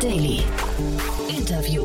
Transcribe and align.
Daily. 0.00 0.44
Interview. 1.28 1.84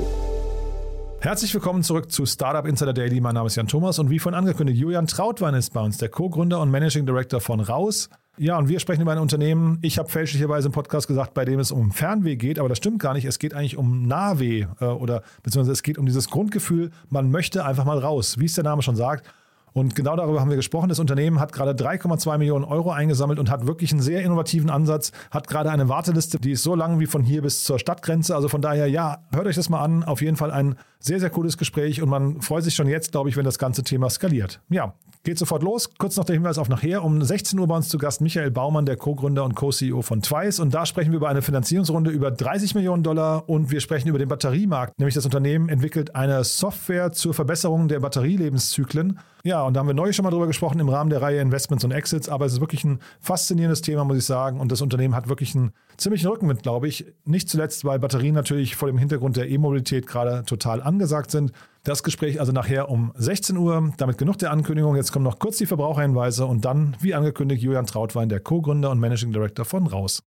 Herzlich 1.20 1.52
willkommen 1.52 1.82
zurück 1.82 2.12
zu 2.12 2.28
Startup 2.28 2.64
Insider 2.68 2.94
Daily. 2.94 3.20
Mein 3.20 3.34
Name 3.34 3.48
ist 3.48 3.56
Jan 3.56 3.68
Thomas 3.68 3.98
und 3.98 4.12
wie 4.12 4.20
vorhin 4.20 4.38
angekündigt, 4.38 4.80
Julian 4.80 5.08
Trautwein 5.08 5.56
ist 5.56 5.74
bei 5.74 5.82
uns, 5.82 5.98
der 5.98 6.10
Co-Gründer 6.10 6.60
und 6.60 6.70
Managing 6.70 7.08
Director 7.08 7.42
von 7.42 7.60
Raus. 7.60 8.12
Ja, 8.38 8.60
und 8.60 8.68
wir 8.68 8.80
sprechen 8.80 9.02
über 9.02 9.14
ein 9.14 9.18
Unternehmen. 9.18 9.80
Ich 9.82 9.98
habe 9.98 10.10
fälschlicherweise 10.10 10.68
im 10.68 10.74
Podcast 10.74 11.08
gesagt, 11.08 11.34
bei 11.34 11.44
dem 11.44 11.60
es 11.60 11.72
um 11.72 11.92
Fernweh 11.92 12.36
geht, 12.36 12.60
aber 12.60 12.70
das 12.70 12.78
stimmt 12.78 13.00
gar 13.00 13.16
nicht. 13.16 13.26
Es 13.26 13.40
geht 13.40 13.56
eigentlich 13.56 13.78
um 13.78 14.08
Nahweh 14.08 14.68
äh, 14.80 14.86
oder 14.86 15.24
beziehungsweise 15.42 15.72
es 15.72 15.82
geht 15.82 15.98
um 15.98 16.06
dieses 16.06 16.30
Grundgefühl, 16.30 16.92
man 17.10 17.32
möchte 17.32 17.66
einfach 17.66 17.86
mal 17.86 17.98
raus, 17.98 18.38
wie 18.38 18.46
es 18.46 18.54
der 18.54 18.64
Name 18.64 18.84
schon 18.84 18.96
sagt. 18.96 19.26
Und 19.74 19.96
genau 19.96 20.16
darüber 20.16 20.40
haben 20.40 20.50
wir 20.50 20.56
gesprochen. 20.56 20.90
Das 20.90 21.00
Unternehmen 21.00 21.40
hat 21.40 21.52
gerade 21.52 21.72
3,2 21.72 22.38
Millionen 22.38 22.64
Euro 22.64 22.92
eingesammelt 22.92 23.40
und 23.40 23.50
hat 23.50 23.68
wirklich 23.68 23.92
einen 23.92 24.02
sehr 24.02 24.22
innovativen 24.22 24.70
Ansatz, 24.70 25.12
hat 25.32 25.48
gerade 25.48 25.72
eine 25.72 25.90
Warteliste, 25.90 26.40
die 26.40 26.52
ist 26.52 26.64
so 26.64 26.76
lang 26.76 27.00
wie 27.00 27.08
von 27.08 27.24
hier 27.24 27.42
bis 27.42 27.64
zur 27.64 27.80
Stadtgrenze. 27.80 28.36
Also 28.36 28.50
von 28.50 28.62
daher, 28.62 28.88
ja, 28.88 29.20
hört 29.34 29.48
euch 29.48 29.56
das 29.56 29.70
mal 29.70 29.82
an. 29.82 30.04
Auf 30.04 30.22
jeden 30.22 30.38
Fall 30.38 30.52
ein 30.52 30.76
sehr, 31.04 31.20
sehr 31.20 31.30
cooles 31.30 31.58
Gespräch 31.58 32.02
und 32.02 32.10
man 32.10 32.42
freut 32.42 32.64
sich 32.64 32.76
schon 32.76 32.88
jetzt, 32.88 33.12
glaube 33.12 33.30
ich, 33.30 33.36
wenn 33.36 33.44
das 33.44 33.60
ganze 33.60 33.84
Thema 33.84 34.10
skaliert. 34.10 34.62
Ja, 34.70 34.94
geht 35.24 35.38
sofort 35.38 35.62
los. 35.62 35.90
Kurz 35.98 36.16
noch 36.16 36.24
der 36.24 36.36
Hinweis 36.36 36.58
auf 36.58 36.70
nachher. 36.70 37.04
Um 37.04 37.22
16 37.22 37.60
Uhr 37.60 37.68
bei 37.68 37.76
uns 37.76 37.90
zu 37.90 37.98
Gast 37.98 38.22
Michael 38.22 38.52
Baumann, 38.52 38.86
der 38.86 38.96
Co-Gründer 38.96 39.44
und 39.44 39.56
Co-CEO 39.56 40.02
von 40.02 40.22
Twice. 40.22 40.60
Und 40.60 40.74
da 40.74 40.86
sprechen 40.86 41.12
wir 41.12 41.18
über 41.18 41.28
eine 41.28 41.42
Finanzierungsrunde 41.42 42.10
über 42.10 42.32
30 42.32 42.76
Millionen 42.76 43.04
Dollar 43.04 43.50
und 43.50 43.70
wir 43.70 43.82
sprechen 43.82 44.08
über 44.08 44.20
den 44.20 44.30
Batteriemarkt. 44.30 44.98
Nämlich 44.98 45.16
das 45.16 45.26
Unternehmen 45.26 45.68
entwickelt 45.68 46.16
eine 46.16 46.44
Software 46.46 47.12
zur 47.12 47.34
Verbesserung 47.34 47.90
der 47.90 48.00
Batterielebenszyklen. 48.00 49.20
Ja, 49.46 49.64
und 49.64 49.74
da 49.74 49.82
haben 49.82 49.88
wir 49.88 49.94
neu 49.94 50.14
schon 50.14 50.24
mal 50.24 50.32
drüber 50.32 50.48
gesprochen 50.48 50.80
im 50.80 50.88
Rahmen 50.88 51.10
der 51.10 51.22
Reihe 51.22 51.42
Investments 51.42 51.84
und 51.84 51.92
Exits, 51.92 52.30
aber 52.30 52.46
es 52.46 52.54
ist 52.54 52.62
wirklich 52.62 52.86
ein 52.86 53.00
faszinierendes 53.20 53.82
Thema, 53.82 54.06
muss 54.06 54.18
ich 54.18 54.24
sagen. 54.24 54.62
Und 54.62 54.72
das 54.72 54.82
Unternehmen 54.82 55.16
hat 55.16 55.28
wirklich 55.28 55.54
einen 55.54 55.74
ziemlichen 55.98 56.30
Rückenwind, 56.30 56.64
glaube 56.64 56.88
ich. 56.88 57.06
Nicht 57.26 57.50
zuletzt, 57.50 57.84
weil 57.84 58.00
Batterien 58.00 58.36
natürlich 58.36 58.78
vor 58.78 58.88
dem 58.88 58.98
Hintergrund 58.98 59.36
der 59.36 59.50
E-Mobilität 59.50 60.08
gerade 60.08 60.44
total 60.46 60.82
angesagt 60.94 61.32
sind. 61.32 61.52
Das 61.84 62.04
Gespräch 62.04 62.40
also 62.40 62.52
nachher 62.52 62.90
um 62.90 63.12
16 63.16 63.58
Uhr. 63.58 63.94
Damit 63.98 64.18
genug 64.18 64.38
der 64.38 64.52
Ankündigung. 64.52 64.96
Jetzt 64.96 65.12
kommen 65.12 65.26
noch 65.26 65.40
kurz 65.40 65.58
die 65.58 65.66
Verbraucherhinweise 65.66 66.46
und 66.46 66.64
dann, 66.66 66.96
wie 67.02 67.14
angekündigt, 67.14 67.62
Julian 67.62 67.86
Trautwein, 67.86 68.30
der 68.30 68.40
Co-Gründer 68.40 68.90
und 68.92 69.00
Managing 69.00 69.34
Director 69.34 69.66
von 69.66 69.88
Raus. 69.88 70.24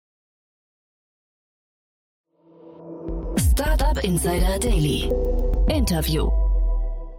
Startup 3.38 4.02
Insider 4.02 4.58
Daily. 4.58 5.10
Interview. 5.68 6.30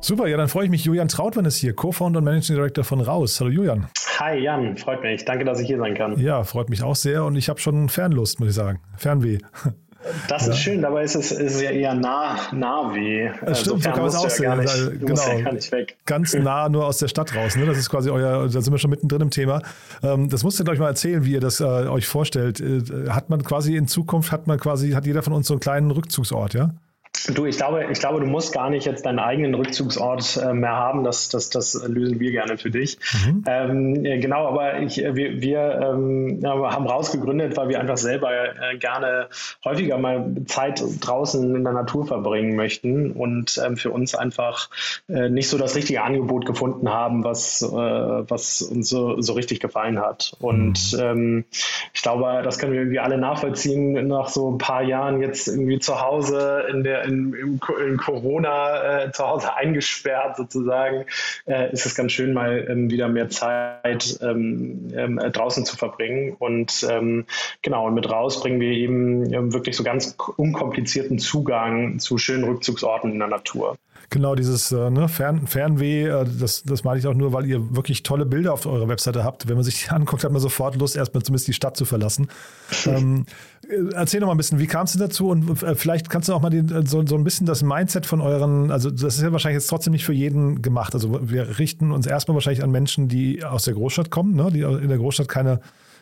Super, 0.01 0.27
ja, 0.27 0.35
dann 0.35 0.49
freue 0.49 0.65
ich 0.65 0.71
mich. 0.71 0.83
Julian 0.83 1.07
Trautmann 1.07 1.45
ist 1.45 1.55
hier, 1.57 1.73
Co-Founder 1.73 2.17
und 2.17 2.25
Managing 2.25 2.55
Director 2.55 2.83
von 2.83 2.99
Raus. 2.99 3.39
Hallo 3.39 3.49
Julian. 3.51 3.87
Hi 4.19 4.37
Jan, 4.37 4.75
freut 4.77 5.01
mich. 5.01 5.23
Danke, 5.23 5.45
dass 5.45 5.59
ich 5.59 5.67
hier 5.67 5.77
sein 5.77 5.95
kann. 5.95 6.19
Ja, 6.19 6.43
freut 6.43 6.69
mich 6.69 6.83
auch 6.83 6.95
sehr 6.95 7.23
und 7.23 7.35
ich 7.35 7.49
habe 7.49 7.59
schon 7.59 7.87
Fernlust, 7.87 8.39
muss 8.39 8.49
ich 8.49 8.55
sagen. 8.55 8.81
Fernweh. 8.97 9.37
Das 10.27 10.47
ist 10.47 10.57
schön, 10.57 10.81
dabei 10.81 11.03
ist 11.03 11.15
es, 11.15 11.31
ist 11.31 11.61
ja 11.61 11.71
eher 11.71 11.93
nah, 11.93 12.37
nah 12.51 12.93
wie. 12.93 13.29
Das 13.45 13.61
stimmt, 13.61 13.83
so 13.83 13.89
kann 13.89 13.99
man 13.99 14.09
es 14.09 14.15
auch 14.15 14.29
sehen. 14.29 14.57
Nicht, 14.59 14.69
also, 14.69 14.91
genau. 14.91 15.37
Ja 15.37 15.85
Ganz 16.05 16.33
nah 16.33 16.69
nur 16.69 16.85
aus 16.85 16.97
der 16.97 17.07
Stadt 17.07 17.35
raus. 17.35 17.55
Ne? 17.55 17.65
Das 17.65 17.77
ist 17.77 17.89
quasi 17.89 18.09
euer, 18.09 18.47
da 18.47 18.61
sind 18.61 18.71
wir 18.71 18.77
schon 18.77 18.89
mittendrin 18.89 19.21
im 19.21 19.29
Thema. 19.29 19.61
Ähm, 20.01 20.29
das 20.29 20.43
musst 20.43 20.59
du, 20.59 20.63
glaube 20.63 20.75
ich, 20.75 20.79
mal 20.81 20.87
erzählen, 20.87 21.23
wie 21.25 21.33
ihr 21.33 21.39
das 21.39 21.59
äh, 21.59 21.63
euch 21.63 22.07
vorstellt. 22.07 22.59
Äh, 22.59 23.09
hat 23.09 23.29
man 23.29 23.43
quasi 23.43 23.75
in 23.75 23.87
Zukunft, 23.87 24.31
hat 24.31 24.47
man 24.47 24.59
quasi, 24.59 24.91
hat 24.91 25.05
jeder 25.05 25.23
von 25.23 25.33
uns 25.33 25.47
so 25.47 25.53
einen 25.53 25.61
kleinen 25.61 25.91
Rückzugsort, 25.91 26.53
ja? 26.53 26.71
Du, 27.29 27.45
ich 27.45 27.57
glaube, 27.57 27.85
ich 27.91 27.99
glaube, 27.99 28.19
du 28.19 28.25
musst 28.25 28.53
gar 28.53 28.69
nicht 28.69 28.85
jetzt 28.85 29.05
deinen 29.05 29.19
eigenen 29.19 29.53
Rückzugsort 29.53 30.37
äh, 30.43 30.51
mehr 30.51 30.75
haben. 30.75 31.03
Das, 31.03 31.29
das, 31.29 31.49
das 31.49 31.81
lösen 31.87 32.19
wir 32.19 32.31
gerne 32.31 32.57
für 32.57 32.69
dich. 32.69 32.97
Mhm. 33.25 33.43
Ähm, 33.47 34.03
genau, 34.03 34.47
aber 34.47 34.79
ich, 34.79 35.01
äh, 35.01 35.15
wir, 35.15 35.41
wir 35.41 35.79
ähm, 35.81 36.41
haben 36.43 36.87
rausgegründet, 36.87 37.55
weil 37.55 37.69
wir 37.69 37.79
einfach 37.79 37.97
selber 37.97 38.31
äh, 38.31 38.77
gerne 38.77 39.27
häufiger 39.63 39.97
mal 39.97 40.33
Zeit 40.47 40.83
draußen 40.99 41.55
in 41.55 41.63
der 41.63 41.73
Natur 41.73 42.05
verbringen 42.05 42.55
möchten 42.55 43.11
und 43.11 43.61
ähm, 43.63 43.77
für 43.77 43.91
uns 43.91 44.15
einfach 44.15 44.69
äh, 45.07 45.29
nicht 45.29 45.47
so 45.47 45.57
das 45.57 45.75
richtige 45.75 46.01
Angebot 46.01 46.45
gefunden 46.45 46.89
haben, 46.89 47.23
was, 47.23 47.61
äh, 47.61 47.67
was 47.67 48.61
uns 48.63 48.89
so, 48.89 49.21
so 49.21 49.33
richtig 49.33 49.59
gefallen 49.61 49.99
hat. 49.99 50.35
Und 50.39 50.93
mhm. 50.93 50.99
Ähm, 50.99 51.45
ich 51.93 52.01
glaube, 52.01 52.41
das 52.43 52.59
können 52.59 52.73
wir 52.73 52.81
irgendwie 52.81 52.99
alle 52.99 53.17
nachvollziehen 53.17 54.07
nach 54.07 54.27
so 54.27 54.51
ein 54.51 54.57
paar 54.57 54.81
Jahren 54.81 55.21
jetzt 55.21 55.47
irgendwie 55.47 55.79
zu 55.79 56.01
Hause 56.01 56.65
in 56.69 56.83
der 56.83 57.02
in, 57.05 57.33
in, 57.33 57.59
in 57.85 57.97
Corona 57.97 59.03
äh, 59.03 59.11
zu 59.11 59.27
Hause 59.27 59.55
eingesperrt 59.55 60.37
sozusagen, 60.37 61.05
äh, 61.45 61.71
ist 61.71 61.85
es 61.85 61.95
ganz 61.95 62.11
schön, 62.11 62.33
mal 62.33 62.65
ähm, 62.69 62.89
wieder 62.89 63.07
mehr 63.07 63.29
Zeit 63.29 64.19
ähm, 64.21 64.89
ähm, 64.95 65.17
draußen 65.17 65.65
zu 65.65 65.77
verbringen. 65.77 66.35
Und 66.37 66.85
ähm, 66.89 67.25
genau, 67.61 67.87
und 67.87 67.93
mit 67.93 68.09
raus 68.09 68.41
bringen 68.41 68.59
wir 68.59 68.71
eben 68.71 69.31
ähm, 69.33 69.53
wirklich 69.53 69.75
so 69.75 69.83
ganz 69.83 70.15
unkomplizierten 70.37 71.19
Zugang 71.19 71.99
zu 71.99 72.17
schönen 72.17 72.43
Rückzugsorten 72.43 73.11
in 73.11 73.19
der 73.19 73.27
Natur. 73.27 73.77
Genau, 74.09 74.35
dieses 74.35 74.71
äh, 74.71 74.89
ne, 74.89 75.07
Fern, 75.07 75.47
Fernweh, 75.47 76.05
äh, 76.05 76.25
das, 76.39 76.63
das 76.63 76.83
meine 76.83 76.99
ich 76.99 77.07
auch 77.07 77.13
nur, 77.13 77.33
weil 77.33 77.45
ihr 77.45 77.75
wirklich 77.75 78.03
tolle 78.03 78.25
Bilder 78.25 78.53
auf 78.53 78.65
eurer 78.65 78.87
Webseite 78.87 79.23
habt. 79.23 79.47
Wenn 79.47 79.55
man 79.55 79.63
sich 79.63 79.83
die 79.83 79.89
anguckt, 79.93 80.23
hat 80.23 80.31
man 80.31 80.41
sofort 80.41 80.75
Lust, 80.75 80.95
erstmal 80.95 81.23
zumindest 81.23 81.47
die 81.47 81.53
Stadt 81.53 81.77
zu 81.77 81.85
verlassen. 81.85 82.27
ähm, 82.85 83.25
äh, 83.67 83.93
erzähl 83.93 84.19
noch 84.19 84.27
mal 84.27 84.33
ein 84.33 84.37
bisschen, 84.37 84.59
wie 84.59 84.67
kam 84.67 84.85
es 84.85 84.91
denn 84.91 85.01
dazu 85.01 85.29
und 85.29 85.63
äh, 85.63 85.75
vielleicht 85.75 86.09
kannst 86.09 86.29
du 86.29 86.33
auch 86.33 86.41
mal 86.41 86.49
den, 86.49 86.69
äh, 86.71 86.85
so, 86.85 87.05
so 87.05 87.15
ein 87.15 87.23
bisschen 87.23 87.45
das 87.45 87.63
Mindset 87.63 88.05
von 88.05 88.21
euren, 88.21 88.71
also 88.71 88.89
das 88.89 89.15
ist 89.15 89.21
ja 89.21 89.31
wahrscheinlich 89.31 89.61
jetzt 89.61 89.67
trotzdem 89.67 89.93
nicht 89.93 90.05
für 90.05 90.13
jeden 90.13 90.61
gemacht. 90.61 90.93
Also 90.93 91.19
wir 91.29 91.59
richten 91.59 91.91
uns 91.91 92.05
erstmal 92.05 92.35
wahrscheinlich 92.35 92.63
an 92.63 92.71
Menschen, 92.71 93.07
die 93.07 93.43
aus 93.43 93.63
der 93.63 93.73
Großstadt 93.73 94.11
kommen, 94.11 94.35
ne, 94.35 94.49
die 94.51 94.61
in 94.61 94.89
der 94.89 94.97
Großstadt 94.97 95.27
keine 95.27 95.59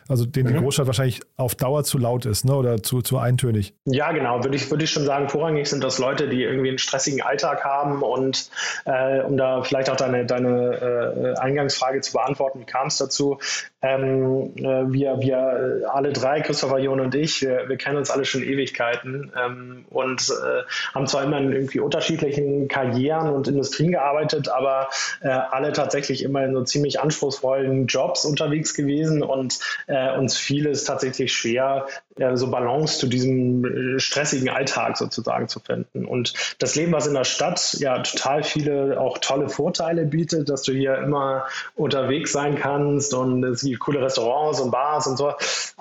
also 0.08 0.26
denen 0.26 0.50
mhm. 0.50 0.54
die 0.54 0.62
Großstadt 0.62 0.86
wahrscheinlich 0.86 1.20
auf 1.36 1.54
Dauer 1.54 1.84
zu 1.84 1.98
laut 1.98 2.26
ist 2.26 2.44
ne? 2.44 2.54
oder 2.54 2.82
zu, 2.82 3.02
zu 3.02 3.18
eintönig. 3.18 3.74
Ja, 3.84 4.12
genau, 4.12 4.42
würde 4.42 4.56
ich, 4.56 4.70
würde 4.70 4.84
ich 4.84 4.90
schon 4.90 5.04
sagen, 5.04 5.28
vorrangig 5.28 5.68
sind 5.68 5.82
das 5.82 5.98
Leute, 5.98 6.28
die 6.28 6.42
irgendwie 6.42 6.68
einen 6.68 6.78
stressigen 6.78 7.22
Alltag 7.22 7.64
haben 7.64 8.02
und 8.02 8.50
äh, 8.84 9.20
um 9.22 9.36
da 9.36 9.62
vielleicht 9.62 9.90
auch 9.90 9.96
deine, 9.96 10.26
deine 10.26 11.34
äh, 11.36 11.38
Eingangsfrage 11.38 12.00
zu 12.00 12.12
beantworten, 12.12 12.60
wie 12.60 12.64
kam 12.64 12.88
es 12.88 12.98
dazu? 12.98 13.38
Ähm, 13.80 14.52
äh, 14.56 14.92
wir, 14.92 15.20
wir 15.20 15.90
alle 15.92 16.12
drei, 16.12 16.40
Christopher, 16.40 16.78
Jon 16.78 17.00
und 17.00 17.14
ich, 17.14 17.42
wir, 17.42 17.68
wir 17.68 17.76
kennen 17.76 17.96
uns 17.96 18.10
alle 18.10 18.24
schon 18.24 18.42
Ewigkeiten 18.42 19.32
ähm, 19.36 19.84
und 19.90 20.30
äh, 20.30 20.62
haben 20.94 21.06
zwar 21.06 21.24
immer 21.24 21.38
in 21.38 21.52
irgendwie 21.52 21.80
unterschiedlichen 21.80 22.68
Karrieren 22.68 23.28
und 23.28 23.48
Industrien 23.48 23.90
gearbeitet, 23.90 24.48
aber 24.48 24.88
äh, 25.20 25.28
alle 25.28 25.72
tatsächlich 25.72 26.22
immer 26.22 26.44
in 26.44 26.54
so 26.54 26.62
ziemlich 26.62 27.00
anspruchsvollen 27.00 27.86
Jobs 27.86 28.24
unterwegs 28.24 28.74
gewesen 28.74 29.22
und 29.22 29.58
äh, 29.92 30.16
uns 30.18 30.36
fiel 30.36 30.66
es 30.66 30.84
tatsächlich 30.84 31.32
schwer, 31.32 31.86
äh, 32.16 32.36
so 32.36 32.50
Balance 32.50 32.98
zu 32.98 33.06
diesem 33.06 33.64
äh, 33.96 34.00
stressigen 34.00 34.48
Alltag 34.48 34.96
sozusagen 34.96 35.48
zu 35.48 35.60
finden. 35.60 36.06
Und 36.06 36.32
das 36.58 36.74
Leben, 36.74 36.92
was 36.92 37.06
in 37.06 37.14
der 37.14 37.24
Stadt 37.24 37.76
ja 37.78 37.98
total 38.02 38.42
viele 38.42 39.00
auch 39.00 39.18
tolle 39.18 39.48
Vorteile 39.48 40.06
bietet, 40.06 40.48
dass 40.48 40.62
du 40.62 40.72
hier 40.72 40.96
immer 40.96 41.46
unterwegs 41.74 42.32
sein 42.32 42.56
kannst 42.56 43.14
und 43.14 43.44
es 43.44 43.62
gibt 43.62 43.80
coole 43.80 44.02
Restaurants 44.02 44.60
und 44.60 44.70
Bars 44.70 45.06
und 45.06 45.18
so, 45.18 45.34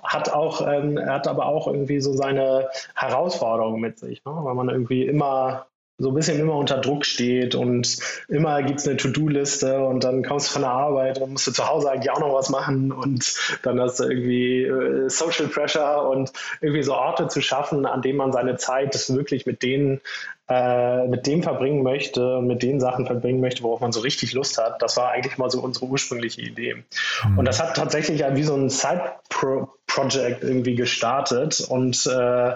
hat 0.03 0.29
auch, 0.29 0.67
ähm, 0.67 0.99
hat 0.99 1.27
aber 1.27 1.45
auch 1.45 1.67
irgendwie 1.67 2.01
so 2.01 2.13
seine 2.13 2.69
Herausforderungen 2.95 3.79
mit 3.79 3.99
sich, 3.99 4.23
ne? 4.25 4.33
weil 4.35 4.55
man 4.55 4.69
irgendwie 4.69 5.05
immer 5.05 5.67
so 6.01 6.09
ein 6.09 6.15
bisschen 6.15 6.39
immer 6.39 6.55
unter 6.55 6.77
Druck 6.77 7.05
steht 7.05 7.55
und 7.55 7.97
immer 8.27 8.63
gibt 8.63 8.79
es 8.79 8.87
eine 8.87 8.97
To-Do-Liste 8.97 9.79
und 9.79 10.03
dann 10.03 10.23
kommst 10.23 10.49
du 10.49 10.53
von 10.53 10.61
der 10.63 10.71
Arbeit 10.71 11.19
und 11.19 11.31
musst 11.31 11.47
du 11.47 11.51
zu 11.51 11.67
Hause 11.67 11.91
eigentlich 11.91 12.11
auch 12.11 12.19
noch 12.19 12.33
was 12.33 12.49
machen 12.49 12.91
und 12.91 13.35
dann 13.63 13.79
hast 13.79 13.99
du 13.99 14.05
irgendwie 14.05 14.63
äh, 14.63 15.09
Social 15.09 15.47
Pressure 15.47 16.09
und 16.09 16.31
irgendwie 16.61 16.83
so 16.83 16.93
Orte 16.93 17.27
zu 17.27 17.41
schaffen, 17.41 17.85
an 17.85 18.01
denen 18.01 18.17
man 18.17 18.31
seine 18.31 18.57
Zeit 18.57 18.91
wirklich 19.09 19.45
mit 19.45 19.63
denen 19.63 20.01
äh, 20.49 21.07
mit 21.07 21.27
dem 21.27 21.43
verbringen 21.43 21.81
möchte 21.81 22.37
und 22.37 22.47
mit 22.47 22.61
den 22.61 22.79
Sachen 22.79 23.05
verbringen 23.05 23.39
möchte, 23.39 23.63
worauf 23.63 23.79
man 23.79 23.93
so 23.93 24.01
richtig 24.01 24.33
Lust 24.33 24.57
hat. 24.57 24.81
Das 24.81 24.97
war 24.97 25.11
eigentlich 25.11 25.37
mal 25.37 25.49
so 25.49 25.61
unsere 25.61 25.85
ursprüngliche 25.85 26.41
Idee. 26.41 26.83
Mhm. 27.23 27.37
Und 27.37 27.45
das 27.45 27.61
hat 27.61 27.77
tatsächlich 27.77 28.21
wie 28.21 28.43
so 28.43 28.55
ein 28.55 28.69
Side-Project 28.69 30.43
irgendwie 30.43 30.75
gestartet 30.75 31.61
und 31.69 32.05
äh, 32.05 32.49
äh, 32.51 32.55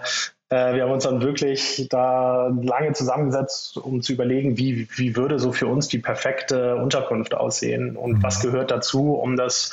wir 0.50 0.84
haben 0.84 0.92
uns 0.92 1.04
dann 1.04 1.22
wirklich 1.22 1.88
da 1.90 2.48
lange 2.48 2.94
zusammengesetzt, 2.94 3.78
um 3.78 4.02
zu 4.04 4.14
überlegen, 4.14 4.58
wie, 4.58 4.88
wie 4.96 5.16
würde 5.16 5.40
so 5.40 5.52
für 5.52 5.66
uns 5.66 5.88
die 5.88 5.98
perfekte 5.98 6.76
Unterkunft 6.76 7.34
aussehen 7.34 7.98
und 7.98 8.20
mhm. 8.20 8.24
was 8.24 8.42
gehört 8.42 8.70
dazu, 8.70 9.14
um 9.14 9.38
das 9.38 9.72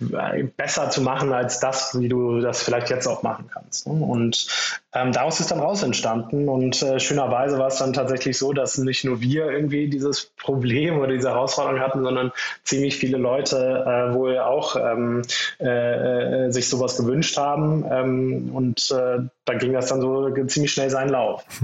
äh, 0.00 0.44
besser 0.44 0.88
zu 0.88 1.02
machen 1.02 1.32
als 1.32 1.60
das, 1.60 2.00
wie 2.00 2.08
du 2.08 2.40
das 2.40 2.62
vielleicht 2.62 2.88
jetzt 2.88 3.06
auch 3.06 3.22
machen 3.22 3.50
kannst. 3.52 3.86
Ne? 3.86 3.92
Und 3.92 4.80
ähm, 4.94 5.12
daraus 5.12 5.40
ist 5.40 5.50
dann 5.50 5.60
raus 5.60 5.82
entstanden 5.82 6.48
und 6.48 6.82
äh, 6.82 7.00
schönerweise 7.00 7.58
war 7.58 7.68
es 7.68 7.76
dann 7.76 7.92
tatsächlich 7.92 8.38
so, 8.38 8.52
dass 8.52 8.78
nicht 8.78 9.04
nur 9.04 9.20
wir 9.20 9.50
irgendwie 9.50 9.88
dieses 9.88 10.24
Problem 10.36 10.98
oder 10.98 11.12
diese 11.12 11.30
Herausforderung 11.30 11.80
hatten, 11.80 12.02
sondern 12.02 12.32
ziemlich 12.62 12.96
viele 12.96 13.18
Leute 13.18 13.84
äh, 13.86 14.14
wohl 14.14 14.38
auch 14.38 14.76
ähm, 14.76 15.22
äh, 15.60 16.46
äh 16.46 16.50
sich 16.50 16.68
sowas 16.68 16.96
gewünscht 16.96 17.36
haben 17.36 17.84
ähm, 17.90 18.50
und 18.54 18.90
äh, 18.90 19.24
da 19.44 19.54
ging 19.54 19.72
das 19.72 19.88
dann 19.88 20.00
so 20.00 20.30
ziemlich 20.46 20.72
schnell 20.72 20.88
seinen 20.88 21.10
Lauf. 21.10 21.44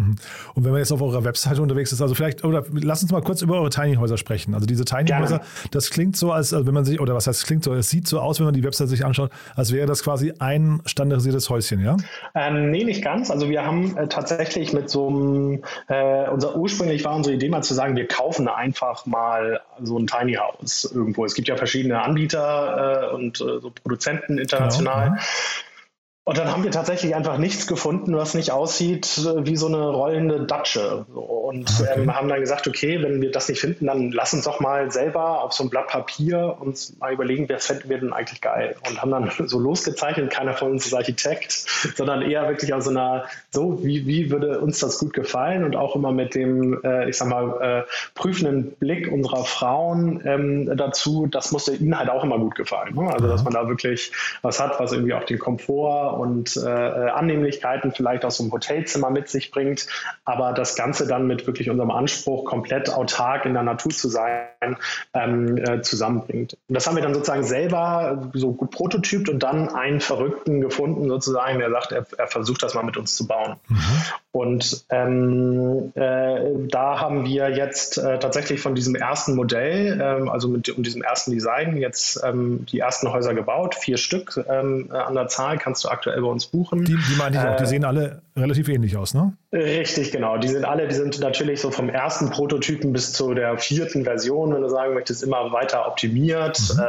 Und 0.54 0.64
wenn 0.64 0.72
man 0.72 0.80
jetzt 0.80 0.92
auf 0.92 1.00
eurer 1.00 1.24
Webseite 1.24 1.62
unterwegs 1.62 1.92
ist, 1.92 2.02
also 2.02 2.14
vielleicht, 2.14 2.44
oder 2.44 2.64
lass 2.72 3.02
uns 3.02 3.10
mal 3.10 3.22
kurz 3.22 3.40
über 3.42 3.54
eure 3.54 3.70
Tiny 3.70 3.94
Häuser 3.94 4.18
sprechen. 4.18 4.54
Also 4.54 4.66
diese 4.66 4.84
Tiny 4.84 5.10
Häuser, 5.10 5.40
das 5.70 5.90
klingt 5.90 6.16
so, 6.16 6.32
als, 6.32 6.52
als 6.52 6.66
wenn 6.66 6.74
man 6.74 6.84
sich, 6.84 7.00
oder 7.00 7.14
was 7.14 7.26
heißt, 7.26 7.46
klingt 7.46 7.64
so, 7.64 7.72
es 7.72 7.88
sieht 7.88 8.06
so 8.06 8.20
aus, 8.20 8.38
wenn 8.38 8.44
man 8.44 8.54
die 8.54 8.64
Webseite 8.64 8.90
sich 8.90 9.04
anschaut, 9.04 9.30
als 9.56 9.72
wäre 9.72 9.86
das 9.86 10.02
quasi 10.02 10.34
ein 10.38 10.82
standardisiertes 10.84 11.48
Häuschen, 11.48 11.82
ja? 11.82 11.96
Ähm, 12.34 12.70
nee, 12.70 12.84
nicht 12.84 13.02
ganz 13.02 13.19
ganz. 13.20 13.30
Also 13.30 13.48
wir 13.48 13.64
haben 13.64 13.96
äh, 13.96 14.08
tatsächlich 14.08 14.72
mit 14.72 14.90
so 14.90 15.08
einem, 15.08 15.62
äh, 15.88 16.28
unser 16.28 16.56
ursprünglich 16.56 17.04
war 17.04 17.14
unsere 17.14 17.34
Idee 17.36 17.48
mal 17.48 17.62
zu 17.62 17.74
sagen, 17.74 17.96
wir 17.96 18.06
kaufen 18.06 18.48
einfach 18.48 19.06
mal 19.06 19.60
so 19.82 19.98
ein 19.98 20.06
Tiny 20.06 20.34
House 20.34 20.90
irgendwo. 20.92 21.24
Es 21.24 21.34
gibt 21.34 21.48
ja 21.48 21.56
verschiedene 21.56 22.02
Anbieter 22.02 23.10
äh, 23.12 23.14
und 23.14 23.40
äh, 23.40 23.60
so 23.60 23.70
Produzenten 23.70 24.38
international. 24.38 25.10
Genau. 25.10 25.20
Und 26.30 26.38
dann 26.38 26.52
haben 26.52 26.62
wir 26.62 26.70
tatsächlich 26.70 27.16
einfach 27.16 27.38
nichts 27.38 27.66
gefunden, 27.66 28.16
was 28.16 28.34
nicht 28.34 28.52
aussieht 28.52 29.18
äh, 29.18 29.44
wie 29.46 29.56
so 29.56 29.66
eine 29.66 29.88
rollende 29.88 30.46
Datsche. 30.46 31.04
Und 31.12 31.68
okay. 31.80 31.90
ähm, 31.96 32.14
haben 32.14 32.28
dann 32.28 32.38
gesagt, 32.38 32.68
okay, 32.68 33.02
wenn 33.02 33.20
wir 33.20 33.32
das 33.32 33.48
nicht 33.48 33.60
finden, 33.60 33.86
dann 33.86 34.12
lass 34.12 34.32
uns 34.32 34.44
doch 34.44 34.60
mal 34.60 34.92
selber 34.92 35.42
auf 35.42 35.52
so 35.54 35.64
ein 35.64 35.70
Blatt 35.70 35.88
Papier 35.88 36.56
uns 36.60 36.96
mal 37.00 37.12
überlegen, 37.12 37.48
wer 37.48 37.58
fänden 37.58 37.90
wir 37.90 37.98
denn 37.98 38.12
eigentlich 38.12 38.40
geil? 38.40 38.76
Und 38.88 39.02
haben 39.02 39.10
dann 39.10 39.32
so 39.48 39.58
losgezeichnet, 39.58 40.30
keiner 40.30 40.52
von 40.52 40.70
uns 40.70 40.86
ist 40.86 40.94
Architekt, 40.94 41.50
sondern 41.96 42.22
eher 42.22 42.46
wirklich 42.48 42.72
aus 42.74 42.84
so 42.84 42.90
einer, 42.90 43.24
so, 43.50 43.82
wie, 43.82 44.06
wie 44.06 44.30
würde 44.30 44.60
uns 44.60 44.78
das 44.78 45.00
gut 45.00 45.12
gefallen? 45.12 45.64
Und 45.64 45.74
auch 45.74 45.96
immer 45.96 46.12
mit 46.12 46.36
dem, 46.36 46.80
äh, 46.84 47.10
ich 47.10 47.16
sag 47.16 47.26
mal, 47.26 47.60
äh, 47.60 47.90
prüfenden 48.14 48.70
Blick 48.78 49.10
unserer 49.10 49.44
Frauen 49.44 50.22
ähm, 50.24 50.76
dazu, 50.76 51.26
das 51.26 51.50
musste 51.50 51.74
ihnen 51.74 51.98
halt 51.98 52.08
auch 52.08 52.22
immer 52.22 52.38
gut 52.38 52.54
gefallen. 52.54 52.94
Ne? 52.94 53.12
Also, 53.12 53.26
dass 53.26 53.42
man 53.42 53.52
da 53.52 53.66
wirklich 53.66 54.12
was 54.42 54.60
hat, 54.60 54.78
was 54.78 54.92
irgendwie 54.92 55.14
auch 55.14 55.24
den 55.24 55.40
Komfort 55.40 56.19
und 56.20 56.56
äh, 56.56 56.68
Annehmlichkeiten 56.68 57.92
vielleicht 57.92 58.24
aus 58.24 58.36
so 58.36 58.44
einem 58.44 58.52
Hotelzimmer 58.52 59.10
mit 59.10 59.28
sich 59.28 59.50
bringt, 59.50 59.86
aber 60.24 60.52
das 60.52 60.76
Ganze 60.76 61.06
dann 61.06 61.26
mit 61.26 61.46
wirklich 61.46 61.70
unserem 61.70 61.90
Anspruch, 61.90 62.44
komplett 62.44 62.92
autark 62.92 63.46
in 63.46 63.54
der 63.54 63.62
Natur 63.62 63.90
zu 63.90 64.08
sein, 64.08 64.76
ähm, 65.14 65.56
äh, 65.56 65.80
zusammenbringt. 65.80 66.58
Und 66.68 66.74
das 66.74 66.86
haben 66.86 66.96
wir 66.96 67.02
dann 67.02 67.14
sozusagen 67.14 67.44
selber 67.44 68.30
so 68.34 68.52
prototypt 68.52 69.30
und 69.30 69.42
dann 69.42 69.70
einen 69.70 70.00
Verrückten 70.00 70.60
gefunden, 70.60 71.08
sozusagen, 71.08 71.58
der 71.58 71.70
sagt, 71.70 71.92
er, 71.92 72.06
er 72.18 72.26
versucht 72.26 72.62
das 72.62 72.74
mal 72.74 72.84
mit 72.84 72.98
uns 72.98 73.16
zu 73.16 73.26
bauen. 73.26 73.56
Mhm. 73.68 73.76
Und 74.32 74.84
ähm, 74.90 75.92
äh, 75.94 76.68
da 76.68 77.00
haben 77.00 77.24
wir 77.24 77.50
jetzt 77.50 77.98
äh, 77.98 78.18
tatsächlich 78.18 78.60
von 78.60 78.74
diesem 78.74 78.94
ersten 78.94 79.34
Modell, 79.34 79.98
ähm, 80.00 80.28
also 80.28 80.48
mit 80.48 80.68
um 80.68 80.82
diesem 80.82 81.02
ersten 81.02 81.32
Design, 81.32 81.76
jetzt 81.76 82.20
ähm, 82.22 82.66
die 82.66 82.78
ersten 82.78 83.10
Häuser 83.10 83.34
gebaut, 83.34 83.74
vier 83.74 83.96
Stück 83.96 84.38
ähm, 84.48 84.90
an 84.92 85.14
der 85.14 85.28
Zahl 85.28 85.58
kannst 85.58 85.84
du 85.84 85.88
aktuell 85.88 86.09
bei 86.16 86.26
uns 86.26 86.46
buchen. 86.46 86.84
Die, 86.84 86.96
die 86.96 87.16
meine 87.16 87.36
ich 87.36 87.42
auch, 87.42 87.56
die 87.56 87.64
äh, 87.64 87.66
sehen 87.66 87.84
alle 87.84 88.22
relativ 88.36 88.68
ähnlich 88.68 88.96
aus, 88.96 89.14
ne? 89.14 89.32
Richtig, 89.52 90.12
genau. 90.12 90.38
Die 90.38 90.46
sind 90.46 90.64
alle, 90.64 90.86
die 90.86 90.94
sind 90.94 91.18
natürlich 91.20 91.60
so 91.60 91.72
vom 91.72 91.88
ersten 91.88 92.30
Prototypen 92.30 92.92
bis 92.92 93.12
zu 93.12 93.34
der 93.34 93.58
vierten 93.58 94.04
Version, 94.04 94.54
wenn 94.54 94.62
du 94.62 94.68
sagen 94.68 94.94
möchtest, 94.94 95.24
immer 95.24 95.52
weiter 95.52 95.88
optimiert. 95.88 96.60
Mhm. 96.72 96.80